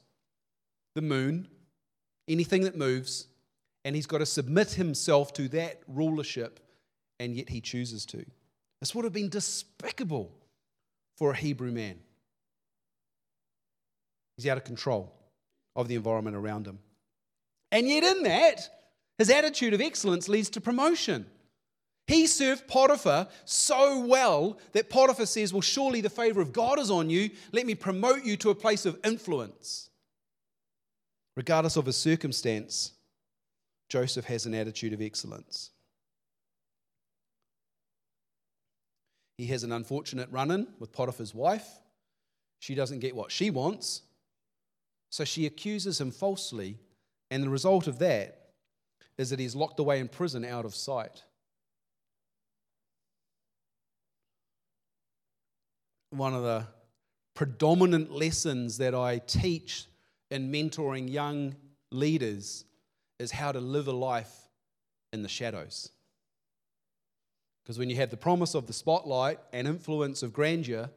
the 0.95 1.01
moon, 1.01 1.47
anything 2.27 2.63
that 2.63 2.75
moves, 2.75 3.27
and 3.85 3.95
he's 3.95 4.05
got 4.05 4.19
to 4.19 4.25
submit 4.25 4.71
himself 4.71 5.33
to 5.33 5.47
that 5.49 5.81
rulership, 5.87 6.59
and 7.19 7.35
yet 7.35 7.49
he 7.49 7.61
chooses 7.61 8.05
to. 8.07 8.25
This 8.79 8.95
would 8.95 9.05
have 9.05 9.13
been 9.13 9.29
despicable 9.29 10.31
for 11.17 11.31
a 11.31 11.35
Hebrew 11.35 11.71
man. 11.71 11.99
He's 14.37 14.47
out 14.47 14.57
of 14.57 14.63
control 14.63 15.13
of 15.75 15.87
the 15.87 15.95
environment 15.95 16.35
around 16.35 16.65
him. 16.65 16.79
And 17.71 17.87
yet, 17.87 18.03
in 18.03 18.23
that, 18.23 18.69
his 19.17 19.29
attitude 19.29 19.73
of 19.73 19.81
excellence 19.81 20.27
leads 20.27 20.49
to 20.51 20.61
promotion. 20.61 21.25
He 22.11 22.27
served 22.27 22.67
Potiphar 22.67 23.29
so 23.45 24.01
well 24.01 24.59
that 24.73 24.89
Potiphar 24.89 25.25
says, 25.25 25.53
Well, 25.53 25.61
surely 25.61 26.01
the 26.01 26.09
favor 26.09 26.41
of 26.41 26.51
God 26.51 26.77
is 26.77 26.91
on 26.91 27.09
you. 27.09 27.29
Let 27.53 27.65
me 27.65 27.73
promote 27.73 28.25
you 28.25 28.35
to 28.35 28.49
a 28.49 28.55
place 28.55 28.85
of 28.85 28.99
influence. 29.05 29.89
Regardless 31.37 31.77
of 31.77 31.85
his 31.85 31.95
circumstance, 31.95 32.91
Joseph 33.87 34.25
has 34.25 34.45
an 34.45 34.53
attitude 34.53 34.91
of 34.91 35.01
excellence. 35.01 35.69
He 39.37 39.45
has 39.45 39.63
an 39.63 39.71
unfortunate 39.71 40.29
run 40.31 40.51
in 40.51 40.67
with 40.79 40.91
Potiphar's 40.91 41.33
wife. 41.33 41.79
She 42.59 42.75
doesn't 42.75 42.99
get 42.99 43.15
what 43.15 43.31
she 43.31 43.49
wants, 43.51 44.01
so 45.11 45.23
she 45.23 45.45
accuses 45.45 46.01
him 46.01 46.11
falsely, 46.11 46.77
and 47.29 47.41
the 47.41 47.49
result 47.49 47.87
of 47.87 47.99
that 47.99 48.49
is 49.17 49.29
that 49.29 49.39
he's 49.39 49.55
locked 49.55 49.79
away 49.79 49.99
in 49.99 50.09
prison 50.09 50.43
out 50.43 50.65
of 50.65 50.75
sight. 50.75 51.23
One 56.11 56.33
of 56.33 56.43
the 56.43 56.67
predominant 57.33 58.11
lessons 58.11 58.77
that 58.77 58.93
I 58.93 59.19
teach 59.19 59.85
in 60.29 60.51
mentoring 60.51 61.09
young 61.09 61.55
leaders 61.91 62.65
is 63.19 63.31
how 63.31 63.51
to 63.51 63.59
live 63.59 63.87
a 63.87 63.91
life 63.91 64.33
in 65.13 65.23
the 65.23 65.29
shadows. 65.29 65.89
Because 67.63 67.77
when 67.79 67.89
you 67.89 67.95
have 67.97 68.09
the 68.09 68.17
promise 68.17 68.55
of 68.55 68.67
the 68.67 68.73
spotlight 68.73 69.39
and 69.53 69.67
influence 69.67 70.23
of 70.23 70.33
grandeur, 70.33 70.89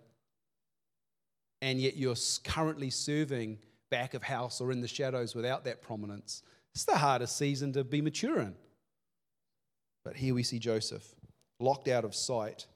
and 1.62 1.80
yet 1.80 1.96
you're 1.96 2.16
currently 2.44 2.90
serving 2.90 3.58
back 3.90 4.14
of 4.14 4.22
house 4.22 4.60
or 4.60 4.72
in 4.72 4.80
the 4.80 4.88
shadows 4.88 5.34
without 5.34 5.64
that 5.64 5.82
prominence, 5.82 6.42
it's 6.74 6.84
the 6.84 6.96
hardest 6.96 7.36
season 7.36 7.72
to 7.74 7.84
be 7.84 8.00
mature 8.00 8.40
in. 8.40 8.54
But 10.04 10.16
here 10.16 10.34
we 10.34 10.42
see 10.42 10.58
Joseph, 10.58 11.14
locked 11.60 11.88
out 11.88 12.04
of 12.04 12.14
sight, 12.14 12.66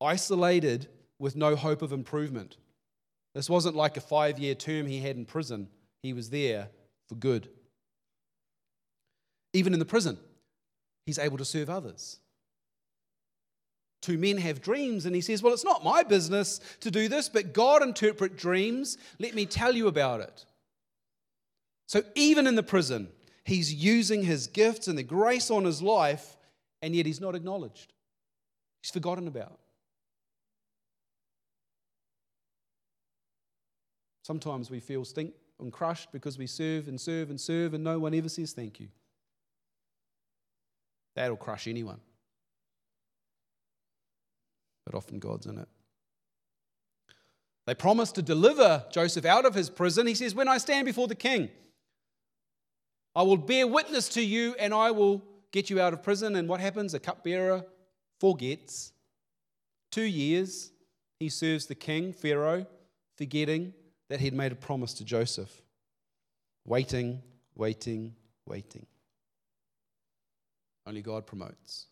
isolated 0.00 0.88
with 1.18 1.36
no 1.36 1.56
hope 1.56 1.82
of 1.82 1.92
improvement. 1.92 2.56
This 3.34 3.50
wasn't 3.50 3.76
like 3.76 3.96
a 3.96 4.00
five 4.00 4.38
year 4.38 4.54
term 4.54 4.86
he 4.86 5.00
had 5.00 5.16
in 5.16 5.24
prison, 5.24 5.68
he 6.02 6.12
was 6.12 6.30
there 6.30 6.68
for 7.08 7.14
good. 7.14 7.48
Even 9.52 9.72
in 9.72 9.78
the 9.78 9.84
prison, 9.84 10.18
he's 11.04 11.18
able 11.18 11.38
to 11.38 11.44
serve 11.44 11.70
others. 11.70 12.18
Two 14.02 14.18
men 14.18 14.36
have 14.36 14.62
dreams, 14.62 15.06
and 15.06 15.14
he 15.14 15.20
says, 15.20 15.42
Well, 15.42 15.52
it's 15.52 15.64
not 15.64 15.82
my 15.82 16.02
business 16.02 16.60
to 16.80 16.90
do 16.90 17.08
this, 17.08 17.28
but 17.28 17.52
God 17.52 17.82
interpret 17.82 18.36
dreams. 18.36 18.98
Let 19.18 19.34
me 19.34 19.46
tell 19.46 19.74
you 19.74 19.88
about 19.88 20.20
it. 20.20 20.44
So, 21.86 22.02
even 22.14 22.46
in 22.46 22.54
the 22.54 22.62
prison, 22.62 23.08
he's 23.44 23.72
using 23.72 24.22
his 24.22 24.46
gifts 24.46 24.88
and 24.88 24.98
the 24.98 25.02
grace 25.02 25.50
on 25.50 25.64
his 25.64 25.80
life, 25.80 26.36
and 26.82 26.94
yet 26.94 27.06
he's 27.06 27.20
not 27.20 27.34
acknowledged. 27.34 27.92
He's 28.82 28.90
forgotten 28.90 29.26
about. 29.26 29.58
Sometimes 34.26 34.72
we 34.72 34.80
feel 34.80 35.04
stink 35.04 35.34
and 35.60 35.72
crushed 35.72 36.10
because 36.10 36.36
we 36.36 36.48
serve 36.48 36.88
and 36.88 37.00
serve 37.00 37.30
and 37.30 37.40
serve, 37.40 37.74
and 37.74 37.84
no 37.84 38.00
one 38.00 38.12
ever 38.12 38.28
says 38.28 38.52
thank 38.52 38.80
you. 38.80 38.88
That'll 41.14 41.36
crush 41.36 41.68
anyone. 41.68 42.00
But 44.84 44.96
often 44.96 45.20
God's 45.20 45.46
in 45.46 45.58
it. 45.58 45.68
They 47.66 47.74
promise 47.76 48.10
to 48.12 48.22
deliver 48.22 48.84
Joseph 48.90 49.24
out 49.24 49.46
of 49.46 49.54
his 49.54 49.70
prison. 49.70 50.08
He 50.08 50.16
says, 50.16 50.34
When 50.34 50.48
I 50.48 50.58
stand 50.58 50.86
before 50.86 51.06
the 51.06 51.14
king, 51.14 51.48
I 53.14 53.22
will 53.22 53.36
bear 53.36 53.68
witness 53.68 54.08
to 54.08 54.22
you 54.22 54.56
and 54.58 54.74
I 54.74 54.90
will 54.90 55.22
get 55.52 55.70
you 55.70 55.80
out 55.80 55.92
of 55.92 56.02
prison. 56.02 56.34
And 56.34 56.48
what 56.48 56.58
happens? 56.58 56.94
A 56.94 56.98
cupbearer 56.98 57.64
forgets. 58.18 58.92
Two 59.92 60.02
years 60.02 60.72
he 61.20 61.28
serves 61.28 61.66
the 61.66 61.76
king, 61.76 62.12
Pharaoh, 62.12 62.66
forgetting 63.16 63.72
that 64.08 64.20
he'd 64.20 64.34
made 64.34 64.52
a 64.52 64.56
promise 64.56 64.94
to 64.94 65.04
Joseph. 65.04 65.62
Waiting, 66.64 67.22
waiting, 67.54 68.14
waiting. 68.44 68.86
Only 70.86 71.02
God 71.02 71.26
promotes. 71.26 71.86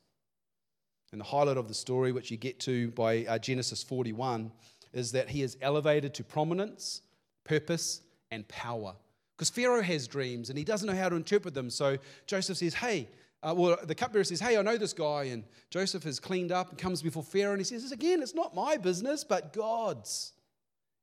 And 1.13 1.21
the 1.21 1.25
highlight 1.25 1.57
of 1.57 1.69
the 1.69 1.75
story, 1.75 2.13
which 2.13 2.31
you 2.31 2.37
get 2.37 2.59
to 2.61 2.91
by 2.93 3.25
uh, 3.25 3.39
Genesis 3.39 3.83
41, 3.83 4.51
is 4.93 5.13
that 5.13 5.29
he 5.29 5.43
is 5.43 5.57
elevated 5.61 6.15
to 6.15 6.25
prominence, 6.25 7.03
purpose, 7.45 8.01
and 8.31 8.47
power. 8.49 8.95
Because 9.37 9.51
Pharaoh 9.51 9.83
has 9.83 10.07
dreams 10.07 10.49
and 10.49 10.59
he 10.59 10.65
doesn't 10.65 10.89
know 10.89 10.95
how 10.95 11.09
to 11.09 11.17
interpret 11.17 11.55
them. 11.55 11.71
So 11.71 11.99
Joseph 12.27 12.59
says, 12.59 12.75
Hey, 12.75 13.09
uh, 13.43 13.55
well, 13.57 13.77
the 13.83 13.95
cupbearer 13.95 14.25
says, 14.25 14.41
Hey, 14.41 14.57
I 14.57 14.63
know 14.63 14.77
this 14.77 14.93
guy. 14.93 15.25
And 15.25 15.45
Joseph 15.71 16.05
has 16.05 16.21
cleaned 16.21 16.53
up 16.53 16.71
and 16.71 16.79
comes 16.79 17.03
before 17.03 17.23
Pharaoh 17.23 17.53
and 17.53 17.61
he 17.61 17.65
says, 17.65 17.91
Again, 17.91 18.23
it's 18.23 18.35
not 18.35 18.55
my 18.55 18.77
business, 18.77 19.25
but 19.25 19.53
God's. 19.53 20.34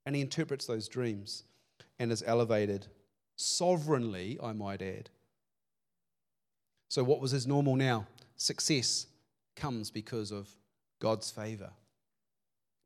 And 0.06 0.16
he 0.16 0.22
interprets 0.22 0.66
those 0.66 0.88
dreams 0.88 1.44
and 2.00 2.12
is 2.12 2.24
elevated 2.26 2.88
sovereignly, 3.36 4.38
I 4.42 4.54
might 4.54 4.82
add. 4.82 5.10
So, 6.90 7.04
what 7.04 7.22
was 7.22 7.32
his 7.32 7.48
normal 7.48 7.76
now? 7.76 8.08
Success 8.36 9.08
comes 9.56 9.92
because 9.92 10.32
of 10.32 10.50
God's 11.00 11.30
favor. 11.30 11.72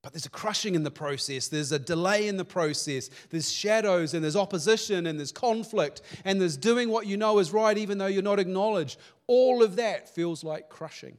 But 0.04 0.14
there's 0.14 0.28
a 0.28 0.30
crushing 0.30 0.76
in 0.76 0.84
the 0.84 0.92
process, 0.92 1.48
there's 1.48 1.72
a 1.72 1.80
delay 1.80 2.28
in 2.28 2.38
the 2.38 2.46
process, 2.46 3.10
there's 3.32 3.52
shadows, 3.52 4.14
and 4.14 4.24
there's 4.24 4.36
opposition, 4.36 5.08
and 5.08 5.18
there's 5.18 5.32
conflict, 5.32 6.04
and 6.24 6.40
there's 6.40 6.58
doing 6.58 6.90
what 6.90 7.08
you 7.08 7.18
know 7.18 7.40
is 7.40 7.52
right 7.52 7.76
even 7.76 7.98
though 7.98 8.06
you're 8.06 8.22
not 8.22 8.40
acknowledged. 8.40 9.00
All 9.26 9.64
of 9.64 9.78
that 9.78 10.08
feels 10.14 10.44
like 10.44 10.70
crushing. 10.70 11.18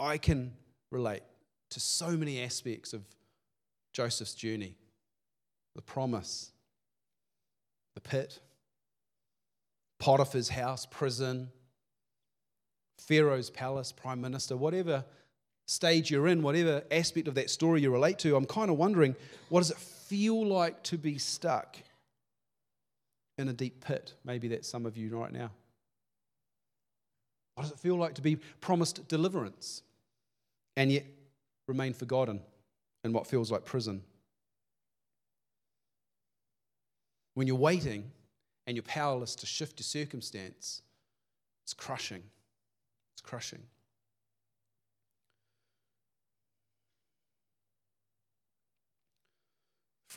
I 0.00 0.18
can 0.18 0.52
relate 0.90 1.22
to 1.70 1.80
so 1.80 2.10
many 2.10 2.42
aspects 2.42 2.92
of 2.92 3.02
Joseph's 3.92 4.34
journey 4.34 4.74
the 5.74 5.82
promise, 5.82 6.50
the 7.94 8.00
pit, 8.00 8.40
Potiphar's 10.00 10.48
house, 10.48 10.86
prison, 10.86 11.50
Pharaoh's 12.98 13.48
palace, 13.48 13.92
prime 13.92 14.20
minister, 14.20 14.56
whatever 14.56 15.04
stage 15.66 16.10
you're 16.10 16.26
in, 16.26 16.42
whatever 16.42 16.82
aspect 16.90 17.28
of 17.28 17.34
that 17.34 17.48
story 17.48 17.82
you 17.82 17.92
relate 17.92 18.18
to, 18.20 18.34
I'm 18.34 18.46
kind 18.46 18.70
of 18.70 18.76
wondering 18.76 19.14
what 19.50 19.60
does 19.60 19.70
it 19.70 19.76
feel 19.76 20.44
like 20.44 20.82
to 20.84 20.98
be 20.98 21.18
stuck 21.18 21.76
in 23.36 23.48
a 23.48 23.52
deep 23.52 23.84
pit? 23.84 24.14
Maybe 24.24 24.48
that's 24.48 24.68
some 24.68 24.84
of 24.84 24.96
you 24.96 25.16
right 25.16 25.32
now. 25.32 25.50
What 27.54 27.64
does 27.64 27.72
it 27.72 27.78
feel 27.78 27.96
like 27.96 28.14
to 28.14 28.22
be 28.22 28.36
promised 28.60 29.06
deliverance 29.08 29.82
and 30.76 30.90
yet 30.90 31.04
remain 31.68 31.92
forgotten 31.92 32.40
in 33.04 33.12
what 33.12 33.26
feels 33.26 33.52
like 33.52 33.64
prison? 33.64 34.02
When 37.34 37.46
you're 37.46 37.56
waiting 37.56 38.10
and 38.66 38.76
you're 38.76 38.82
powerless 38.82 39.36
to 39.36 39.46
shift 39.46 39.78
your 39.78 39.84
circumstance, 39.84 40.82
it's 41.62 41.74
crushing. 41.74 42.24
It's 43.14 43.22
crushing. 43.22 43.62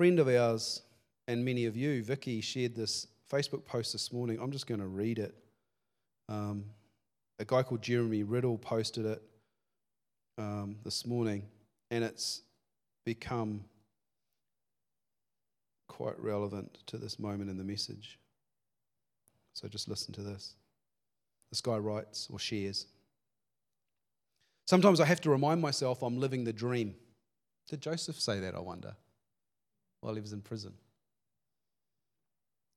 friend 0.02 0.20
of 0.20 0.28
ours 0.28 0.82
and 1.28 1.46
many 1.46 1.68
of 1.68 1.78
you, 1.78 2.02
Vicky, 2.02 2.42
shared 2.42 2.76
this 2.76 3.06
Facebook 3.32 3.66
post 3.66 3.92
this 3.92 4.12
morning. 4.12 4.40
I'm 4.42 4.50
just 4.50 4.66
going 4.66 4.80
to 4.80 4.88
read 4.88 5.20
it. 5.20 5.36
Um, 6.28 6.66
a 7.38 7.46
guy 7.46 7.62
called 7.62 7.84
Jeremy 7.84 8.24
Riddle 8.24 8.58
posted 8.58 9.06
it 9.06 9.22
um, 10.38 10.78
this 10.84 11.06
morning, 11.06 11.44
and 11.90 12.04
it's 12.04 12.42
become 13.06 13.64
quite 15.88 16.20
relevant 16.20 16.80
to 16.88 16.98
this 16.98 17.20
moment 17.20 17.50
in 17.50 17.58
the 17.58 17.64
message. 17.64 18.18
So 19.54 19.68
just 19.68 19.88
listen 19.88 20.14
to 20.14 20.22
this. 20.22 20.56
This 21.52 21.62
guy 21.62 21.78
writes 21.78 22.28
or 22.32 22.40
shares 22.40 22.88
Sometimes 24.66 25.02
I 25.02 25.06
have 25.06 25.20
to 25.22 25.30
remind 25.30 25.62
myself 25.62 26.02
I'm 26.02 26.18
living 26.18 26.46
the 26.46 26.54
dream. 26.54 26.96
Did 27.68 27.82
Joseph 27.82 28.20
say 28.20 28.40
that, 28.40 28.56
I 28.56 28.60
wonder? 28.60 28.96
while 30.02 30.16
he 30.16 30.22
was 30.22 30.34
in 30.34 30.42
prison. 30.42 30.74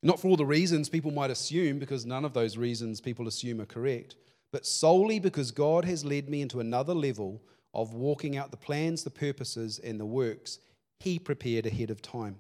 Not 0.02 0.20
for 0.20 0.28
all 0.28 0.36
the 0.36 0.46
reasons 0.46 0.88
people 0.88 1.10
might 1.10 1.30
assume, 1.30 1.78
because 1.78 2.06
none 2.06 2.24
of 2.24 2.34
those 2.34 2.56
reasons 2.56 3.00
people 3.00 3.26
assume 3.26 3.60
are 3.60 3.66
correct, 3.66 4.16
but 4.54 4.64
solely 4.64 5.18
because 5.18 5.50
God 5.50 5.84
has 5.84 6.04
led 6.04 6.28
me 6.28 6.40
into 6.40 6.60
another 6.60 6.94
level 6.94 7.42
of 7.74 7.92
walking 7.92 8.36
out 8.36 8.52
the 8.52 8.56
plans, 8.56 9.02
the 9.02 9.10
purposes, 9.10 9.80
and 9.80 9.98
the 9.98 10.06
works 10.06 10.60
He 11.00 11.18
prepared 11.18 11.66
ahead 11.66 11.90
of 11.90 12.00
time. 12.00 12.38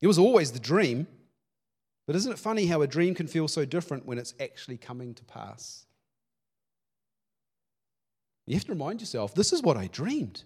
It 0.00 0.06
was 0.06 0.16
always 0.16 0.52
the 0.52 0.60
dream, 0.60 1.08
but 2.06 2.14
isn't 2.14 2.30
it 2.30 2.38
funny 2.38 2.66
how 2.66 2.82
a 2.82 2.86
dream 2.86 3.16
can 3.16 3.26
feel 3.26 3.48
so 3.48 3.64
different 3.64 4.06
when 4.06 4.16
it's 4.16 4.32
actually 4.38 4.76
coming 4.76 5.12
to 5.14 5.24
pass? 5.24 5.86
You 8.46 8.54
have 8.54 8.66
to 8.66 8.72
remind 8.72 9.00
yourself 9.00 9.34
this 9.34 9.52
is 9.52 9.64
what 9.64 9.76
I 9.76 9.88
dreamed. 9.88 10.44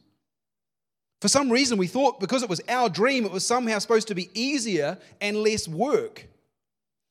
For 1.20 1.28
some 1.28 1.50
reason, 1.50 1.76
we 1.76 1.86
thought 1.86 2.18
because 2.18 2.42
it 2.42 2.48
was 2.48 2.62
our 2.66 2.88
dream, 2.88 3.26
it 3.26 3.30
was 3.30 3.44
somehow 3.44 3.78
supposed 3.78 4.08
to 4.08 4.14
be 4.14 4.30
easier 4.32 4.96
and 5.20 5.36
less 5.36 5.68
work. 5.68 6.28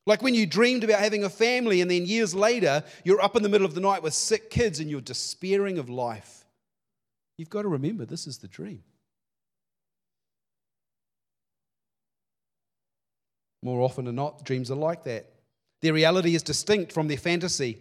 Like 0.05 0.21
when 0.21 0.35
you 0.35 0.45
dreamed 0.45 0.83
about 0.83 0.99
having 0.99 1.23
a 1.23 1.29
family, 1.29 1.81
and 1.81 1.89
then 1.89 2.05
years 2.05 2.35
later, 2.35 2.83
you're 3.05 3.21
up 3.21 3.35
in 3.35 3.43
the 3.43 3.49
middle 3.49 3.65
of 3.65 3.73
the 3.73 3.81
night 3.81 4.03
with 4.03 4.13
sick 4.13 4.49
kids 4.49 4.79
and 4.79 4.89
you're 4.89 5.01
despairing 5.01 5.77
of 5.77 5.89
life. 5.89 6.45
You've 7.37 7.49
got 7.49 7.61
to 7.61 7.69
remember 7.69 8.05
this 8.05 8.27
is 8.27 8.37
the 8.37 8.47
dream. 8.47 8.83
More 13.63 13.81
often 13.81 14.05
than 14.05 14.15
not, 14.15 14.43
dreams 14.43 14.69
are 14.71 14.75
like 14.75 15.05
that. 15.05 15.31
Their 15.81 15.93
reality 15.93 16.35
is 16.35 16.43
distinct 16.43 16.91
from 16.91 17.07
their 17.07 17.17
fantasy. 17.17 17.79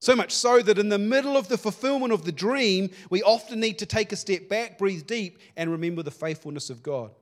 So 0.00 0.16
much 0.16 0.32
so 0.32 0.60
that 0.62 0.78
in 0.78 0.88
the 0.88 0.98
middle 0.98 1.36
of 1.36 1.48
the 1.48 1.56
fulfillment 1.56 2.12
of 2.12 2.24
the 2.24 2.32
dream, 2.32 2.90
we 3.08 3.22
often 3.22 3.60
need 3.60 3.78
to 3.78 3.86
take 3.86 4.12
a 4.12 4.16
step 4.16 4.48
back, 4.48 4.78
breathe 4.78 5.06
deep, 5.06 5.38
and 5.56 5.70
remember 5.70 6.02
the 6.02 6.10
faithfulness 6.10 6.70
of 6.70 6.82
God. 6.82 7.12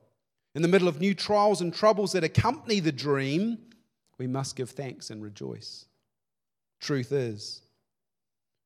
In 0.55 0.61
the 0.61 0.67
middle 0.67 0.87
of 0.87 0.99
new 0.99 1.13
trials 1.13 1.61
and 1.61 1.73
troubles 1.73 2.11
that 2.13 2.23
accompany 2.23 2.79
the 2.79 2.91
dream, 2.91 3.59
we 4.17 4.27
must 4.27 4.55
give 4.55 4.69
thanks 4.69 5.09
and 5.09 5.21
rejoice. 5.21 5.85
Truth 6.79 7.11
is, 7.11 7.61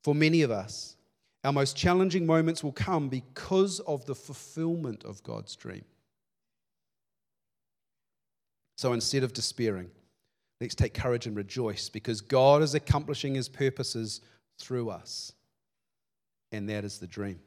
for 0.04 0.14
many 0.16 0.42
of 0.42 0.52
us, 0.52 0.96
our 1.44 1.54
most 1.54 1.76
challenging 1.78 2.26
moments 2.26 2.64
will 2.64 2.72
come 2.72 3.10
because 3.10 3.80
of 3.82 4.06
the 4.06 4.16
fulfillment 4.16 5.04
of 5.04 5.24
God's 5.24 5.56
dream. 5.56 5.86
So 8.78 8.94
instead 8.94 9.24
of 9.24 9.34
despairing, 9.34 9.90
Let's 10.62 10.76
take 10.76 10.94
courage 10.94 11.26
and 11.26 11.36
rejoice 11.36 11.90
because 11.90 12.22
God 12.22 12.62
is 12.62 12.76
accomplishing 12.76 13.36
his 13.36 13.48
purposes 13.48 14.22
through 14.60 14.90
us. 14.90 15.32
And 16.52 16.68
that 16.70 16.84
is 16.84 17.00
the 17.00 17.08
dream. 17.08 17.40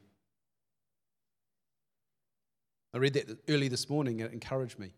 I 2.93 2.97
read 2.97 3.13
that 3.13 3.37
early 3.49 3.67
this 3.67 3.89
morning, 3.89 4.19
it 4.19 4.33
encouraged 4.33 4.79
me. 4.79 4.93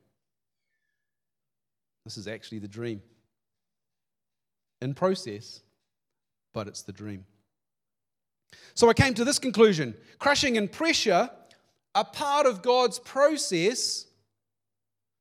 This 2.06 2.18
is 2.18 2.28
actually 2.28 2.60
the 2.60 2.68
dream. 2.68 3.02
In 4.82 4.94
process, 4.94 5.62
but 6.54 6.68
it's 6.68 6.84
the 6.84 6.94
dream. 6.94 7.26
So 8.76 8.89
I 8.89 8.94
came 8.94 9.13
to 9.15 9.26
this 9.26 9.39
conclusion 9.39 9.96
crushing 10.20 10.58
and 10.58 10.72
pressure 10.72 11.30
are 11.96 12.06
part 12.06 12.46
of 12.46 12.62
God's 12.62 13.00
process 13.00 14.06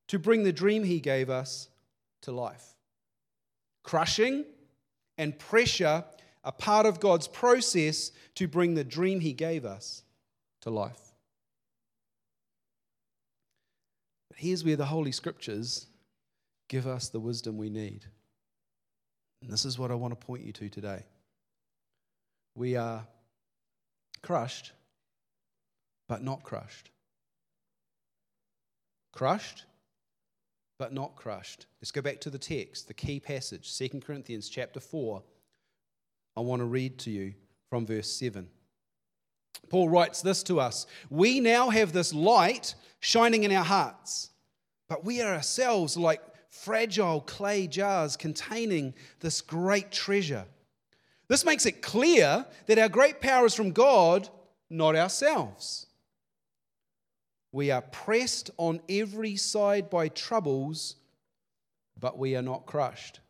to 0.09 0.19
bring 0.19 0.43
the 0.43 0.53
dream 0.53 0.85
He 0.85 1.01
gave 1.01 1.31
us 1.31 1.69
to 2.23 2.33
life. 2.33 2.75
Crushing 3.83 4.45
and 5.17 5.39
pressure 5.39 6.05
are 6.45 6.53
part 6.53 6.85
of 6.85 7.01
God's 7.01 7.29
process 7.29 8.11
to 8.35 8.47
bring 8.49 8.75
the 8.75 8.85
dream 8.85 9.21
He 9.21 9.33
gave 9.33 9.65
us 9.65 10.03
to 10.63 10.71
life. 10.71 11.15
But 14.29 14.39
here's 14.39 14.65
where 14.65 14.77
the 14.77 14.87
Holy 14.87 15.13
Scriptures 15.13 15.87
give 16.69 16.87
us 16.87 17.09
the 17.09 17.21
wisdom 17.21 17.57
we 17.57 17.71
need. 17.71 18.05
And 19.43 19.53
this 19.53 19.65
is 19.65 19.79
what 19.79 19.91
I 19.91 19.95
want 19.95 20.19
to 20.19 20.27
point 20.27 20.45
you 20.45 20.53
to 20.53 20.69
today. 20.69 21.05
We 22.55 22.77
are 22.77 23.07
crushed, 24.23 24.73
but 26.09 26.23
not 26.23 26.43
crushed. 26.43 26.91
Crushed, 29.13 29.65
but 30.79 30.93
not 30.93 31.15
crushed. 31.15 31.67
Let's 31.81 31.91
go 31.91 32.01
back 32.01 32.21
to 32.23 32.31
the 32.31 32.39
text, 32.39 32.89
the 32.89 32.95
key 32.95 33.21
passage, 33.21 33.77
2 33.77 34.01
Corinthians 34.01 34.49
chapter 34.49 34.81
4. 34.81 35.23
I 36.37 36.41
want 36.41 36.61
to 36.61 36.67
read 36.67 36.99
to 37.01 37.11
you 37.11 37.35
from 37.69 37.87
verse 37.87 38.11
7. 38.11 38.49
Paul 39.69 39.89
writes 39.89 40.23
this 40.23 40.43
to 40.45 40.61
us 40.61 40.87
We 41.11 41.41
now 41.41 41.71
have 41.71 41.93
this 41.93 42.13
light 42.13 42.75
shining 43.01 43.45
in 43.45 43.53
our 43.53 43.65
hearts, 43.65 44.31
but 44.89 45.05
we 45.05 45.21
are 45.21 45.35
ourselves 45.35 45.97
like 45.97 46.21
fragile 46.55 47.21
clay 47.21 47.67
jars 47.67 48.17
containing 48.17 48.95
this 49.21 49.41
great 49.41 49.91
treasure. 49.91 50.47
This 51.29 51.45
makes 51.45 51.67
it 51.67 51.83
clear 51.83 52.47
that 52.67 52.79
our 52.79 52.89
great 52.89 53.21
power 53.21 53.47
is 53.47 53.55
from 53.55 53.73
God, 53.73 54.29
not 54.71 54.95
ourselves. 54.95 55.87
We 57.51 57.71
are 57.71 57.83
pressed 57.83 58.51
on 58.57 58.81
every 58.89 59.37
side 59.37 59.91
by 59.91 60.09
troubles, 60.09 60.97
but 61.99 62.19
we 62.19 62.37
are 62.37 62.43
not 62.43 62.67
crushed. 62.67 63.21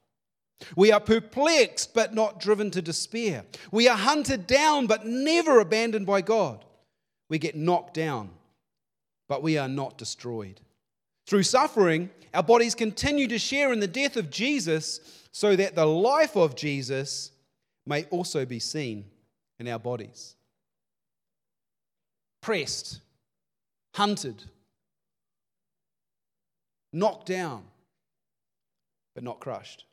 We 0.77 0.93
are 0.93 1.01
perplexed, 1.01 1.95
but 1.95 2.15
not 2.15 2.41
driven 2.41 2.71
to 2.73 2.83
despair. 2.83 3.45
We 3.71 3.89
are 3.89 3.97
hunted 3.97 4.47
down, 4.47 4.87
but 4.87 5.07
never 5.07 5.61
abandoned 5.61 6.07
by 6.07 6.21
God. 6.21 6.65
We 7.29 7.39
get 7.39 7.57
knocked 7.57 7.95
down, 7.95 8.31
but 9.29 9.43
we 9.43 9.59
are 9.59 9.69
not 9.69 9.99
destroyed. 9.99 10.61
Through 11.27 11.45
suffering, 11.45 12.11
our 12.33 12.43
bodies 12.43 12.75
continue 12.75 13.27
to 13.29 13.39
share 13.39 13.73
in 13.73 13.81
the 13.81 13.87
death 13.87 14.17
of 14.17 14.31
Jesus 14.31 15.01
so 15.33 15.57
that 15.57 15.75
the 15.75 15.87
life 15.87 16.37
of 16.37 16.55
Jesus 16.55 17.31
may 17.87 18.05
also 18.05 18.45
be 18.45 18.59
seen 18.59 19.05
in 19.59 19.69
our 19.69 19.79
bodies. 19.79 20.37
Pressed, 22.41 23.01
hunted, 23.95 24.45
knocked 26.93 27.27
down, 27.27 27.65
but 29.15 29.25
not 29.25 29.41
crushed. 29.41 29.85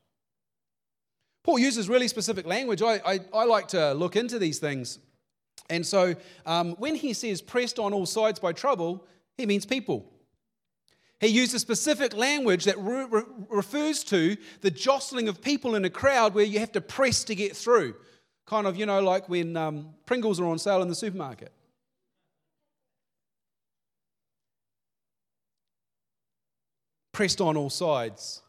Paul 1.43 1.59
uses 1.59 1.89
really 1.89 2.07
specific 2.07 2.45
language. 2.45 2.81
I, 2.81 3.01
I, 3.05 3.19
I 3.33 3.45
like 3.45 3.69
to 3.69 3.93
look 3.93 4.15
into 4.15 4.37
these 4.37 4.59
things. 4.59 4.99
And 5.69 5.85
so 5.85 6.15
um, 6.45 6.73
when 6.73 6.95
he 6.95 7.13
says 7.13 7.41
pressed 7.41 7.79
on 7.79 7.93
all 7.93 8.05
sides 8.05 8.39
by 8.39 8.51
trouble, 8.51 9.05
he 9.37 9.45
means 9.45 9.65
people. 9.65 10.10
He 11.21 11.27
used 11.27 11.55
a 11.55 11.59
specific 11.59 12.15
language 12.15 12.65
that 12.65 12.77
re- 12.79 13.05
re- 13.09 13.23
refers 13.49 14.03
to 14.05 14.35
the 14.61 14.71
jostling 14.71 15.29
of 15.29 15.39
people 15.39 15.75
in 15.75 15.85
a 15.85 15.89
crowd 15.89 16.33
where 16.33 16.43
you 16.43 16.59
have 16.59 16.71
to 16.73 16.81
press 16.81 17.23
to 17.25 17.35
get 17.35 17.55
through. 17.55 17.95
Kind 18.47 18.67
of, 18.67 18.75
you 18.75 18.87
know, 18.87 19.01
like 19.01 19.29
when 19.29 19.55
um, 19.55 19.93
Pringles 20.07 20.39
are 20.39 20.45
on 20.47 20.57
sale 20.59 20.81
in 20.81 20.89
the 20.89 20.95
supermarket. 20.95 21.53
pressed 27.13 27.41
on 27.41 27.55
all 27.55 27.69
sides. 27.69 28.41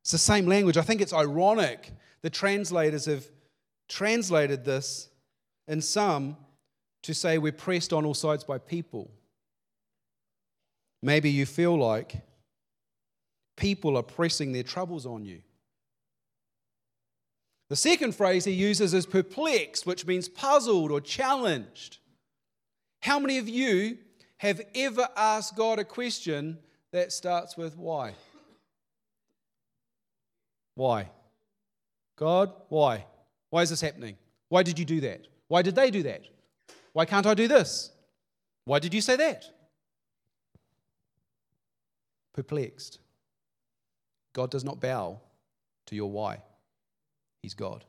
It's 0.00 0.10
the 0.10 0.18
same 0.18 0.46
language. 0.46 0.76
I 0.76 0.82
think 0.82 1.00
it's 1.00 1.12
ironic 1.12 1.92
the 2.22 2.30
translators 2.30 3.04
have 3.04 3.24
translated 3.88 4.64
this 4.64 5.08
in 5.68 5.80
some 5.80 6.36
to 7.02 7.14
say 7.14 7.38
we're 7.38 7.52
pressed 7.52 7.92
on 7.92 8.04
all 8.04 8.14
sides 8.14 8.42
by 8.42 8.58
people. 8.58 9.08
Maybe 11.02 11.30
you 11.30 11.46
feel 11.46 11.76
like 11.76 12.16
people 13.56 13.96
are 13.96 14.02
pressing 14.02 14.52
their 14.52 14.62
troubles 14.62 15.04
on 15.06 15.24
you. 15.24 15.42
The 17.68 17.76
second 17.76 18.14
phrase 18.14 18.44
he 18.44 18.52
uses 18.52 18.92
is 18.92 19.06
perplexed, 19.06 19.86
which 19.86 20.06
means 20.06 20.28
puzzled 20.28 20.90
or 20.90 21.00
challenged. 21.00 21.98
How 23.00 23.18
many 23.18 23.38
of 23.38 23.48
you 23.48 23.98
have 24.38 24.60
ever 24.74 25.08
asked 25.16 25.56
God 25.56 25.78
a 25.78 25.84
question 25.84 26.58
that 26.92 27.12
starts 27.12 27.56
with 27.56 27.76
why? 27.76 28.12
Why? 30.74 31.08
God, 32.16 32.52
why? 32.68 33.06
Why 33.50 33.62
is 33.62 33.70
this 33.70 33.80
happening? 33.80 34.16
Why 34.48 34.62
did 34.62 34.78
you 34.78 34.84
do 34.84 35.00
that? 35.00 35.26
Why 35.48 35.62
did 35.62 35.74
they 35.74 35.90
do 35.90 36.02
that? 36.04 36.22
Why 36.92 37.06
can't 37.06 37.26
I 37.26 37.34
do 37.34 37.48
this? 37.48 37.90
Why 38.64 38.78
did 38.78 38.92
you 38.92 39.00
say 39.00 39.16
that? 39.16 39.44
Perplexed. 42.34 42.98
God 44.32 44.50
does 44.50 44.64
not 44.64 44.80
bow 44.80 45.20
to 45.86 45.94
your 45.94 46.10
why. 46.10 46.42
He's 47.42 47.54
God. 47.54 47.84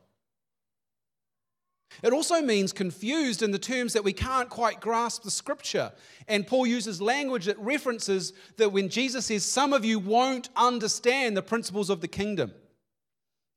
It 2.02 2.12
also 2.12 2.42
means 2.42 2.72
confused 2.72 3.42
in 3.42 3.52
the 3.52 3.58
terms 3.58 3.92
that 3.92 4.02
we 4.02 4.12
can't 4.12 4.48
quite 4.48 4.80
grasp 4.80 5.22
the 5.22 5.30
scripture. 5.30 5.92
And 6.26 6.46
Paul 6.46 6.66
uses 6.66 7.00
language 7.00 7.44
that 7.44 7.58
references 7.58 8.32
that 8.56 8.72
when 8.72 8.88
Jesus 8.88 9.26
says, 9.26 9.44
Some 9.44 9.72
of 9.72 9.84
you 9.84 9.98
won't 10.00 10.48
understand 10.56 11.36
the 11.36 11.42
principles 11.42 11.90
of 11.90 12.00
the 12.00 12.08
kingdom. 12.08 12.52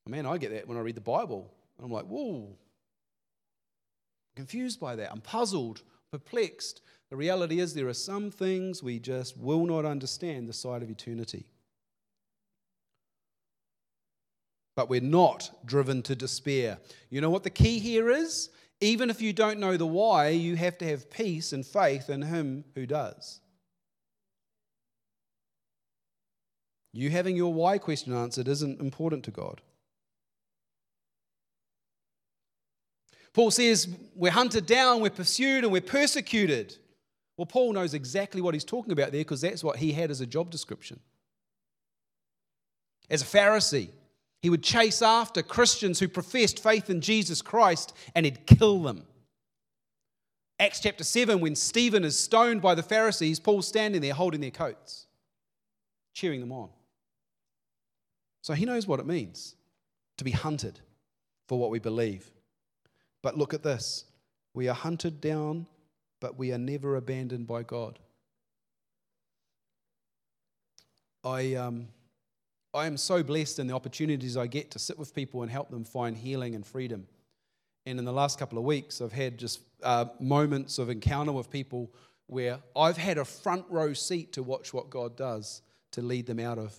Oh, 0.05 0.11
man, 0.11 0.25
I 0.25 0.37
get 0.37 0.51
that 0.51 0.67
when 0.67 0.77
I 0.77 0.81
read 0.81 0.95
the 0.95 1.01
Bible. 1.01 1.51
And 1.77 1.85
I'm 1.85 1.91
like, 1.91 2.05
whoa. 2.05 2.55
Confused 4.35 4.79
by 4.79 4.95
that. 4.95 5.11
I'm 5.11 5.21
puzzled, 5.21 5.81
perplexed. 6.11 6.81
The 7.09 7.15
reality 7.15 7.59
is, 7.59 7.73
there 7.73 7.87
are 7.87 7.93
some 7.93 8.31
things 8.31 8.83
we 8.83 8.99
just 8.99 9.37
will 9.37 9.65
not 9.65 9.85
understand 9.85 10.47
the 10.47 10.53
side 10.53 10.83
of 10.83 10.89
eternity. 10.89 11.45
but 14.77 14.89
we're 14.89 15.01
not 15.01 15.49
driven 15.65 16.03
to 16.03 16.15
despair. 16.15 16.77
You 17.09 17.19
know 17.19 17.31
what 17.31 17.41
the 17.41 17.49
key 17.49 17.79
here 17.79 18.11
is? 18.11 18.51
Even 18.79 19.09
if 19.09 19.19
you 19.19 19.33
don't 19.33 19.59
know 19.59 19.75
the 19.75 19.87
why, 19.87 20.29
you 20.29 20.55
have 20.55 20.77
to 20.77 20.87
have 20.87 21.09
peace 21.09 21.51
and 21.51 21.65
faith 21.65 22.11
in 22.11 22.21
Him 22.21 22.63
who 22.75 22.85
does. 22.85 23.41
You 26.93 27.09
having 27.09 27.35
your 27.35 27.51
why 27.51 27.79
question 27.79 28.13
answered 28.13 28.47
isn't 28.47 28.79
important 28.79 29.23
to 29.23 29.31
God. 29.31 29.61
Paul 33.33 33.49
says 33.49 33.87
we're 34.15 34.31
hunted 34.31 34.67
down, 34.67 35.01
we're 35.01 35.09
pursued, 35.09 35.63
and 35.63 35.73
we're 35.73 35.81
persecuted. 35.81 36.77
Well, 37.37 37.45
Paul 37.45 37.73
knows 37.73 37.93
exactly 37.93 38.41
what 38.41 38.55
he's 38.55 38.63
talking 38.63 38.91
about 38.91 39.11
there 39.11 39.21
because 39.21 39.41
that's 39.41 39.63
what 39.63 39.77
he 39.77 39.93
had 39.93 40.09
as 40.09 40.21
a 40.21 40.25
job 40.25 40.49
description. 40.49 40.99
As 43.09 43.21
a 43.21 43.25
Pharisee, 43.25 43.89
he 44.41 44.49
would 44.49 44.63
chase 44.63 45.01
after 45.01 45.41
Christians 45.41 45.99
who 45.99 46.07
professed 46.07 46.61
faith 46.61 46.89
in 46.89 46.99
Jesus 46.99 47.41
Christ 47.41 47.93
and 48.15 48.25
he'd 48.25 48.45
kill 48.47 48.81
them. 48.81 49.05
Acts 50.59 50.79
chapter 50.79 51.03
7, 51.03 51.39
when 51.39 51.55
Stephen 51.55 52.03
is 52.03 52.17
stoned 52.17 52.61
by 52.61 52.73
the 52.73 52.83
Pharisees, 52.83 53.39
Paul's 53.39 53.67
standing 53.67 54.01
there 54.01 54.13
holding 54.13 54.41
their 54.41 54.51
coats, 54.51 55.05
cheering 56.13 56.39
them 56.39 56.51
on. 56.51 56.69
So 58.41 58.53
he 58.53 58.65
knows 58.65 58.87
what 58.87 58.99
it 58.99 59.05
means 59.05 59.55
to 60.17 60.23
be 60.23 60.31
hunted 60.31 60.79
for 61.47 61.59
what 61.59 61.69
we 61.69 61.79
believe. 61.79 62.31
But 63.21 63.37
look 63.37 63.53
at 63.53 63.63
this 63.63 64.05
we 64.53 64.67
are 64.67 64.75
hunted 64.75 65.21
down, 65.21 65.67
but 66.19 66.37
we 66.37 66.51
are 66.51 66.57
never 66.57 66.95
abandoned 66.95 67.47
by 67.47 67.63
God. 67.63 67.99
I, 71.23 71.55
um, 71.55 71.87
I 72.73 72.85
am 72.87 72.97
so 72.97 73.23
blessed 73.23 73.59
in 73.59 73.67
the 73.67 73.75
opportunities 73.75 74.37
I 74.37 74.47
get 74.47 74.71
to 74.71 74.79
sit 74.79 74.97
with 74.97 75.13
people 75.13 75.41
and 75.41 75.51
help 75.51 75.69
them 75.69 75.83
find 75.83 76.15
healing 76.15 76.55
and 76.55 76.65
freedom. 76.65 77.07
And 77.85 77.99
in 77.99 78.05
the 78.05 78.13
last 78.13 78.37
couple 78.39 78.57
of 78.57 78.63
weeks, 78.63 79.01
I've 79.01 79.13
had 79.13 79.37
just 79.37 79.61
uh, 79.83 80.05
moments 80.19 80.77
of 80.77 80.89
encounter 80.89 81.31
with 81.31 81.49
people 81.49 81.91
where 82.27 82.59
I've 82.75 82.97
had 82.97 83.17
a 83.17 83.25
front 83.25 83.65
row 83.69 83.93
seat 83.93 84.33
to 84.33 84.43
watch 84.43 84.73
what 84.73 84.89
God 84.89 85.15
does 85.15 85.61
to 85.91 86.01
lead 86.01 86.25
them 86.25 86.39
out 86.39 86.57
of 86.57 86.75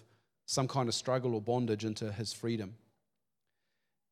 some 0.47 0.69
kind 0.69 0.89
of 0.89 0.95
struggle 0.95 1.35
or 1.35 1.41
bondage 1.41 1.85
into 1.85 2.13
His 2.13 2.33
freedom. 2.33 2.75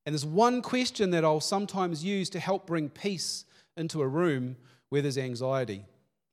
And 0.05 0.15
there's 0.15 0.25
one 0.25 0.63
question 0.63 1.11
that 1.11 1.25
I'll 1.25 1.41
sometimes 1.41 2.05
use 2.05 2.31
to 2.31 2.41
help 2.41 2.67
bring 2.67 2.89
peace 2.89 3.45
into 3.77 4.03
a 4.03 4.09
room 4.09 4.57
where 4.91 5.03
there's 5.03 5.19
anxiety. 5.19 5.85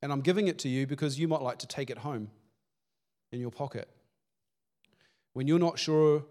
And 0.01 0.11
I'm 0.11 0.21
giving 0.21 0.47
it 0.47 0.59
to 0.59 0.69
you 0.69 0.85
because 0.85 1.19
you 1.19 1.27
might 1.27 1.41
like 1.41 1.59
to 1.59 1.67
take 1.67 1.89
it 1.89 1.97
home 1.97 2.29
in 3.31 3.39
your 3.39 3.51
pocket. 3.51 3.87
When 5.33 5.47
you're 5.47 5.59
not 5.59 5.79
sure 5.79 6.23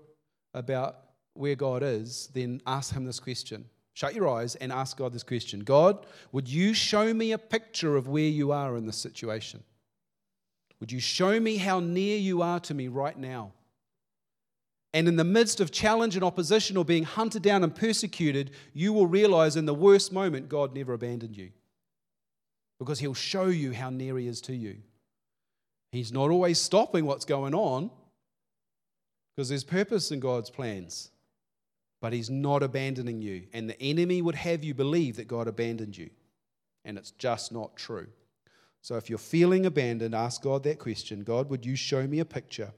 about 0.54 0.98
where 1.34 1.54
God 1.54 1.82
is, 1.82 2.28
then 2.34 2.60
ask 2.66 2.94
Him 2.94 3.04
this 3.04 3.20
question 3.20 3.64
Shut 3.94 4.14
your 4.14 4.28
eyes 4.28 4.54
and 4.54 4.72
ask 4.72 4.96
God 4.96 5.12
this 5.12 5.22
question 5.22 5.60
God, 5.60 6.06
would 6.32 6.48
you 6.48 6.72
show 6.72 7.12
me 7.12 7.32
a 7.32 7.38
picture 7.38 7.96
of 7.96 8.08
where 8.08 8.22
you 8.22 8.52
are 8.52 8.76
in 8.76 8.86
this 8.86 8.96
situation? 8.96 9.62
Would 10.80 10.90
you 10.90 11.00
show 11.00 11.38
me 11.38 11.58
how 11.58 11.78
near 11.78 12.16
you 12.16 12.42
are 12.42 12.58
to 12.60 12.74
me 12.74 12.88
right 12.88 13.16
now? 13.16 13.52
And 14.94 15.08
in 15.08 15.16
the 15.16 15.24
midst 15.24 15.60
of 15.60 15.70
challenge 15.70 16.16
and 16.16 16.24
opposition 16.24 16.76
or 16.76 16.84
being 16.84 17.04
hunted 17.04 17.42
down 17.42 17.64
and 17.64 17.74
persecuted, 17.74 18.50
you 18.74 18.92
will 18.92 19.06
realize 19.06 19.56
in 19.56 19.64
the 19.64 19.74
worst 19.74 20.12
moment, 20.12 20.48
God 20.48 20.74
never 20.74 20.92
abandoned 20.92 21.36
you. 21.36 21.50
Because 22.84 22.98
He'll 22.98 23.14
show 23.14 23.46
you 23.46 23.72
how 23.72 23.90
near 23.90 24.18
He 24.18 24.26
is 24.26 24.40
to 24.42 24.54
you. 24.54 24.78
He's 25.92 26.12
not 26.12 26.30
always 26.30 26.58
stopping 26.58 27.04
what's 27.04 27.24
going 27.24 27.54
on, 27.54 27.90
because 29.34 29.48
there's 29.48 29.64
purpose 29.64 30.10
in 30.10 30.20
God's 30.20 30.50
plans. 30.50 31.10
But 32.00 32.12
He's 32.12 32.30
not 32.30 32.62
abandoning 32.62 33.22
you. 33.22 33.44
And 33.52 33.70
the 33.70 33.80
enemy 33.80 34.20
would 34.20 34.34
have 34.34 34.64
you 34.64 34.74
believe 34.74 35.16
that 35.16 35.28
God 35.28 35.46
abandoned 35.46 35.96
you. 35.96 36.10
And 36.84 36.98
it's 36.98 37.12
just 37.12 37.52
not 37.52 37.76
true. 37.76 38.08
So 38.80 38.96
if 38.96 39.08
you're 39.08 39.18
feeling 39.18 39.66
abandoned, 39.66 40.14
ask 40.14 40.42
God 40.42 40.64
that 40.64 40.80
question 40.80 41.22
God, 41.22 41.48
would 41.48 41.64
you 41.64 41.76
show 41.76 42.04
me 42.06 42.18
a 42.18 42.24
picture 42.24 42.72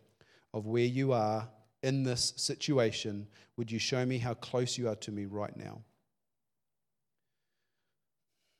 of 0.52 0.66
where 0.66 0.84
you 0.84 1.12
are 1.12 1.48
in 1.82 2.02
this 2.02 2.34
situation, 2.36 3.26
would 3.56 3.70
you 3.70 3.78
show 3.78 4.04
me 4.04 4.18
how 4.18 4.34
close 4.34 4.76
you 4.76 4.88
are 4.88 4.96
to 4.96 5.10
me 5.10 5.24
right 5.24 5.56
now? 5.56 5.80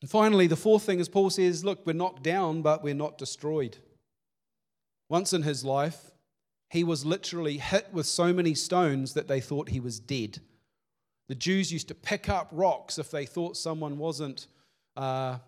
And 0.05 0.11
finally, 0.11 0.47
the 0.47 0.55
fourth 0.55 0.83
thing 0.83 1.01
is 1.01 1.09
Paul 1.09 1.31
says, 1.31 1.65
Look, 1.65 1.87
we're 1.87 1.95
knocked 1.95 2.23
down, 2.23 2.61
but 2.61 2.85
we're 2.85 2.93
not 2.93 3.17
destroyed. 3.17 3.79
Once 5.09 5.33
in 5.33 5.41
his 5.41 5.65
life, 5.65 6.11
he 6.69 6.85
was 6.85 7.07
literally 7.07 7.57
hit 7.57 7.89
with 7.91 8.05
so 8.05 8.31
many 8.31 8.55
stones 8.55 9.15
that 9.15 9.29
they 9.29 9.41
thought 9.41 9.71
he 9.71 9.81
was 9.81 9.99
dead. 9.99 10.41
The 11.29 11.35
Jews 11.35 11.73
used 11.73 11.89
to 11.89 11.95
pick 11.95 12.29
up 12.29 12.51
rocks 12.53 12.99
if 12.99 13.11
they 13.11 13.25
thought 13.25 13.57
someone 13.57 13.97
wasn't 13.97 14.47
uh, 14.95 15.39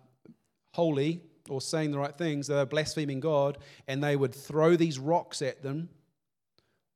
holy 0.73 1.21
or 1.47 1.61
saying 1.61 1.91
the 1.91 1.99
right 1.99 2.17
things, 2.17 2.47
they 2.47 2.55
were 2.55 2.65
blaspheming 2.65 3.19
God, 3.19 3.59
and 3.87 4.03
they 4.03 4.15
would 4.15 4.33
throw 4.33 4.75
these 4.75 4.97
rocks 4.97 5.43
at 5.43 5.61
them 5.61 5.89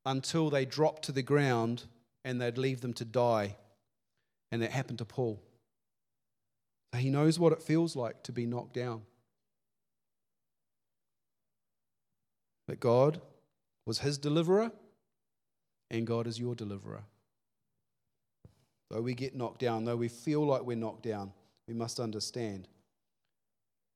until 0.03 0.49
they 0.49 0.65
dropped 0.65 1.03
to 1.03 1.11
the 1.11 1.21
ground 1.21 1.83
and 2.25 2.41
they'd 2.41 2.57
leave 2.57 2.81
them 2.81 2.93
to 2.93 3.05
die. 3.05 3.55
And 4.51 4.63
that 4.63 4.71
happened 4.71 4.97
to 4.97 5.05
Paul. 5.05 5.39
He 6.97 7.09
knows 7.09 7.39
what 7.39 7.53
it 7.53 7.63
feels 7.63 7.95
like 7.95 8.21
to 8.23 8.31
be 8.31 8.45
knocked 8.45 8.73
down. 8.73 9.01
But 12.67 12.79
God 12.79 13.21
was 13.85 13.99
his 13.99 14.17
deliverer, 14.17 14.71
and 15.89 16.05
God 16.05 16.27
is 16.27 16.39
your 16.39 16.55
deliverer. 16.55 17.03
Though 18.89 19.01
we 19.01 19.13
get 19.13 19.35
knocked 19.35 19.59
down, 19.59 19.85
though 19.85 19.95
we 19.95 20.09
feel 20.09 20.45
like 20.45 20.63
we're 20.63 20.75
knocked 20.75 21.03
down, 21.03 21.31
we 21.67 21.73
must 21.73 21.99
understand 21.99 22.67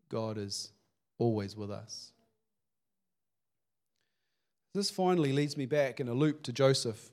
God 0.10 0.38
is 0.38 0.72
always 1.18 1.56
with 1.56 1.72
us. 1.72 2.12
This 4.74 4.90
finally 4.90 5.32
leads 5.32 5.56
me 5.56 5.66
back 5.66 6.00
in 6.00 6.08
a 6.08 6.14
loop 6.14 6.44
to 6.44 6.54
Joseph. 6.54 7.12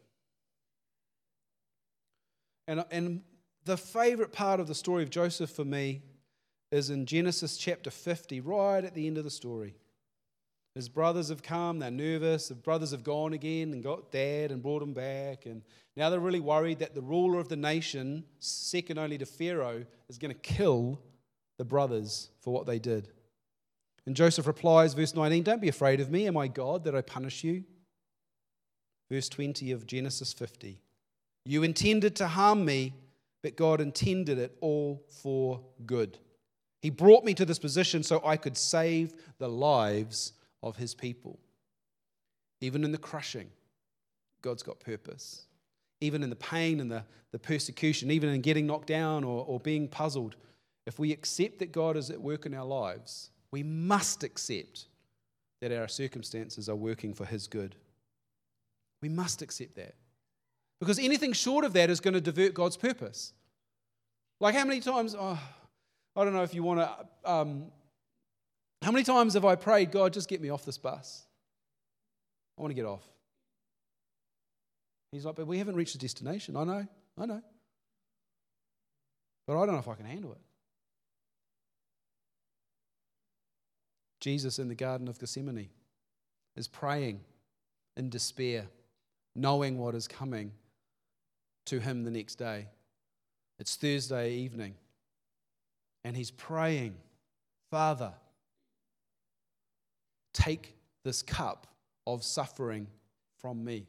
And, 2.66 2.84
and 2.90 3.22
the 3.64 3.76
favorite 3.76 4.32
part 4.32 4.60
of 4.60 4.66
the 4.66 4.74
story 4.74 5.02
of 5.02 5.10
Joseph 5.10 5.50
for 5.50 5.64
me 5.64 6.02
is 6.70 6.90
in 6.90 7.06
Genesis 7.06 7.56
chapter 7.56 7.90
50, 7.90 8.40
right 8.40 8.84
at 8.84 8.94
the 8.94 9.06
end 9.06 9.18
of 9.18 9.24
the 9.24 9.30
story. 9.30 9.74
His 10.74 10.88
brothers 10.88 11.28
have 11.28 11.42
come, 11.42 11.78
they're 11.78 11.90
nervous. 11.90 12.48
The 12.48 12.54
brothers 12.54 12.92
have 12.92 13.04
gone 13.04 13.34
again 13.34 13.72
and 13.72 13.82
got 13.82 14.10
dad 14.10 14.50
and 14.50 14.62
brought 14.62 14.82
him 14.82 14.94
back. 14.94 15.44
And 15.44 15.62
now 15.96 16.08
they're 16.08 16.18
really 16.18 16.40
worried 16.40 16.78
that 16.78 16.94
the 16.94 17.02
ruler 17.02 17.38
of 17.38 17.48
the 17.48 17.56
nation, 17.56 18.24
second 18.38 18.98
only 18.98 19.18
to 19.18 19.26
Pharaoh, 19.26 19.84
is 20.08 20.16
going 20.16 20.32
to 20.32 20.40
kill 20.40 20.98
the 21.58 21.64
brothers 21.64 22.30
for 22.40 22.54
what 22.54 22.66
they 22.66 22.78
did. 22.78 23.08
And 24.06 24.16
Joseph 24.16 24.46
replies, 24.46 24.94
verse 24.94 25.14
19, 25.14 25.42
Don't 25.42 25.60
be 25.60 25.68
afraid 25.68 26.00
of 26.00 26.10
me. 26.10 26.26
Am 26.26 26.38
I 26.38 26.48
God 26.48 26.84
that 26.84 26.94
I 26.94 27.02
punish 27.02 27.44
you? 27.44 27.64
Verse 29.10 29.28
20 29.28 29.72
of 29.72 29.86
Genesis 29.86 30.32
50. 30.32 30.80
You 31.44 31.62
intended 31.62 32.16
to 32.16 32.28
harm 32.28 32.64
me, 32.64 32.94
but 33.42 33.56
God 33.56 33.80
intended 33.80 34.38
it 34.38 34.56
all 34.60 35.02
for 35.08 35.60
good. 35.84 36.18
He 36.80 36.90
brought 36.90 37.24
me 37.24 37.34
to 37.34 37.44
this 37.44 37.58
position 37.58 38.02
so 38.02 38.20
I 38.24 38.36
could 38.36 38.56
save 38.56 39.12
the 39.38 39.48
lives 39.48 40.32
of 40.62 40.76
his 40.76 40.94
people. 40.94 41.38
Even 42.60 42.84
in 42.84 42.92
the 42.92 42.98
crushing, 42.98 43.50
God's 44.42 44.62
got 44.62 44.80
purpose. 44.80 45.46
Even 46.00 46.22
in 46.22 46.30
the 46.30 46.36
pain 46.36 46.80
and 46.80 46.90
the, 46.90 47.04
the 47.30 47.38
persecution, 47.38 48.10
even 48.10 48.28
in 48.28 48.40
getting 48.40 48.66
knocked 48.66 48.88
down 48.88 49.24
or, 49.24 49.44
or 49.46 49.60
being 49.60 49.88
puzzled, 49.88 50.36
if 50.86 50.98
we 50.98 51.12
accept 51.12 51.60
that 51.60 51.72
God 51.72 51.96
is 51.96 52.10
at 52.10 52.20
work 52.20 52.46
in 52.46 52.54
our 52.54 52.64
lives, 52.64 53.30
we 53.52 53.62
must 53.62 54.24
accept 54.24 54.86
that 55.60 55.72
our 55.72 55.86
circumstances 55.86 56.68
are 56.68 56.76
working 56.76 57.14
for 57.14 57.24
His 57.24 57.46
good. 57.46 57.76
We 59.00 59.08
must 59.08 59.42
accept 59.42 59.76
that. 59.76 59.94
Because 60.82 60.98
anything 60.98 61.32
short 61.32 61.64
of 61.64 61.74
that 61.74 61.90
is 61.90 62.00
going 62.00 62.14
to 62.14 62.20
divert 62.20 62.54
God's 62.54 62.76
purpose. 62.76 63.32
Like, 64.40 64.56
how 64.56 64.64
many 64.64 64.80
times, 64.80 65.14
oh, 65.16 65.38
I 66.16 66.24
don't 66.24 66.32
know 66.32 66.42
if 66.42 66.54
you 66.54 66.64
want 66.64 66.80
to, 66.80 66.90
um, 67.24 67.66
how 68.82 68.90
many 68.90 69.04
times 69.04 69.34
have 69.34 69.44
I 69.44 69.54
prayed, 69.54 69.92
God, 69.92 70.12
just 70.12 70.28
get 70.28 70.40
me 70.40 70.48
off 70.48 70.64
this 70.64 70.78
bus? 70.78 71.24
I 72.58 72.62
want 72.62 72.72
to 72.72 72.74
get 72.74 72.84
off. 72.84 73.04
He's 75.12 75.24
like, 75.24 75.36
but 75.36 75.46
we 75.46 75.58
haven't 75.58 75.76
reached 75.76 75.92
the 75.92 76.00
destination. 76.00 76.56
I 76.56 76.64
know, 76.64 76.84
I 77.16 77.26
know. 77.26 77.42
But 79.46 79.52
I 79.52 79.64
don't 79.64 79.74
know 79.74 79.78
if 79.78 79.86
I 79.86 79.94
can 79.94 80.06
handle 80.06 80.32
it. 80.32 80.40
Jesus 84.18 84.58
in 84.58 84.66
the 84.66 84.74
Garden 84.74 85.06
of 85.06 85.20
Gethsemane 85.20 85.68
is 86.56 86.66
praying 86.66 87.20
in 87.96 88.10
despair, 88.10 88.66
knowing 89.36 89.78
what 89.78 89.94
is 89.94 90.08
coming 90.08 90.50
to 91.66 91.80
him 91.80 92.04
the 92.04 92.10
next 92.10 92.36
day. 92.36 92.68
It's 93.58 93.76
Thursday 93.76 94.32
evening, 94.32 94.74
and 96.04 96.16
he's 96.16 96.30
praying, 96.30 96.96
Father, 97.70 98.12
take 100.32 100.74
this 101.04 101.22
cup 101.22 101.66
of 102.06 102.24
suffering 102.24 102.86
from 103.40 103.64
me. 103.64 103.86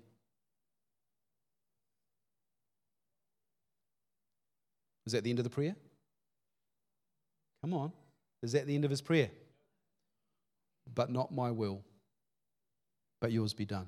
Is 5.05 5.13
that 5.13 5.23
the 5.23 5.29
end 5.29 5.39
of 5.39 5.43
the 5.43 5.49
prayer? 5.49 5.75
Come 7.61 7.73
on. 7.73 7.91
Is 8.41 8.51
that 8.53 8.67
the 8.67 8.75
end 8.75 8.85
of 8.85 8.91
his 8.91 9.01
prayer? 9.01 9.29
but 10.93 11.09
not 11.09 11.31
my 11.31 11.51
will, 11.51 11.83
but 13.21 13.31
yours 13.31 13.53
be 13.53 13.65
done. 13.65 13.87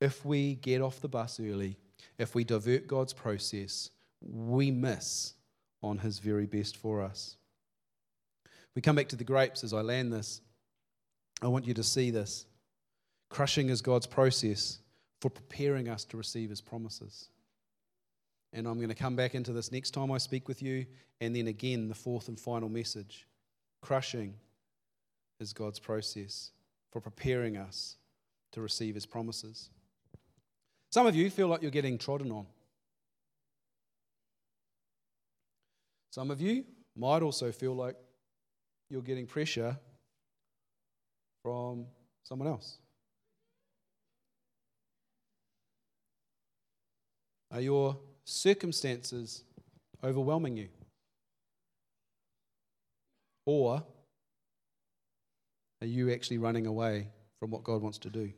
If 0.00 0.24
we 0.24 0.54
get 0.56 0.80
off 0.80 1.00
the 1.00 1.08
bus 1.08 1.40
early, 1.40 1.76
if 2.18 2.34
we 2.34 2.44
divert 2.44 2.86
God's 2.86 3.12
process, 3.12 3.90
we 4.20 4.70
miss 4.70 5.34
on 5.82 5.98
his 5.98 6.18
very 6.18 6.46
best 6.46 6.76
for 6.76 7.02
us. 7.02 7.36
We 8.74 8.82
come 8.82 8.96
back 8.96 9.08
to 9.08 9.16
the 9.16 9.24
grapes 9.24 9.64
as 9.64 9.72
I 9.72 9.80
land 9.80 10.12
this. 10.12 10.40
I 11.42 11.48
want 11.48 11.66
you 11.66 11.74
to 11.74 11.82
see 11.82 12.10
this. 12.10 12.46
Crushing 13.30 13.70
is 13.70 13.82
God's 13.82 14.06
process 14.06 14.78
for 15.20 15.30
preparing 15.30 15.88
us 15.88 16.04
to 16.04 16.16
receive 16.16 16.50
his 16.50 16.60
promises. 16.60 17.28
And 18.52 18.66
I'm 18.66 18.76
going 18.76 18.88
to 18.88 18.94
come 18.94 19.16
back 19.16 19.34
into 19.34 19.52
this 19.52 19.72
next 19.72 19.90
time 19.90 20.10
I 20.10 20.18
speak 20.18 20.48
with 20.48 20.62
you. 20.62 20.86
And 21.20 21.34
then 21.34 21.48
again, 21.48 21.88
the 21.88 21.94
fourth 21.94 22.28
and 22.28 22.38
final 22.38 22.68
message 22.68 23.26
crushing 23.82 24.34
is 25.40 25.52
God's 25.52 25.78
process 25.78 26.50
for 26.90 27.00
preparing 27.00 27.56
us 27.56 27.96
to 28.52 28.60
receive 28.60 28.94
his 28.94 29.06
promises. 29.06 29.70
Some 30.90 31.06
of 31.06 31.14
you 31.14 31.30
feel 31.30 31.48
like 31.48 31.62
you're 31.62 31.70
getting 31.70 31.98
trodden 31.98 32.30
on. 32.32 32.46
Some 36.10 36.30
of 36.30 36.40
you 36.40 36.64
might 36.96 37.22
also 37.22 37.52
feel 37.52 37.74
like 37.74 37.96
you're 38.88 39.02
getting 39.02 39.26
pressure 39.26 39.76
from 41.42 41.86
someone 42.24 42.48
else. 42.48 42.78
Are 47.52 47.60
your 47.60 47.98
circumstances 48.24 49.44
overwhelming 50.02 50.56
you? 50.56 50.68
Or 53.44 53.82
are 55.80 55.86
you 55.86 56.12
actually 56.12 56.38
running 56.38 56.66
away 56.66 57.08
from 57.38 57.50
what 57.50 57.62
God 57.62 57.82
wants 57.82 57.98
to 57.98 58.10
do? 58.10 58.32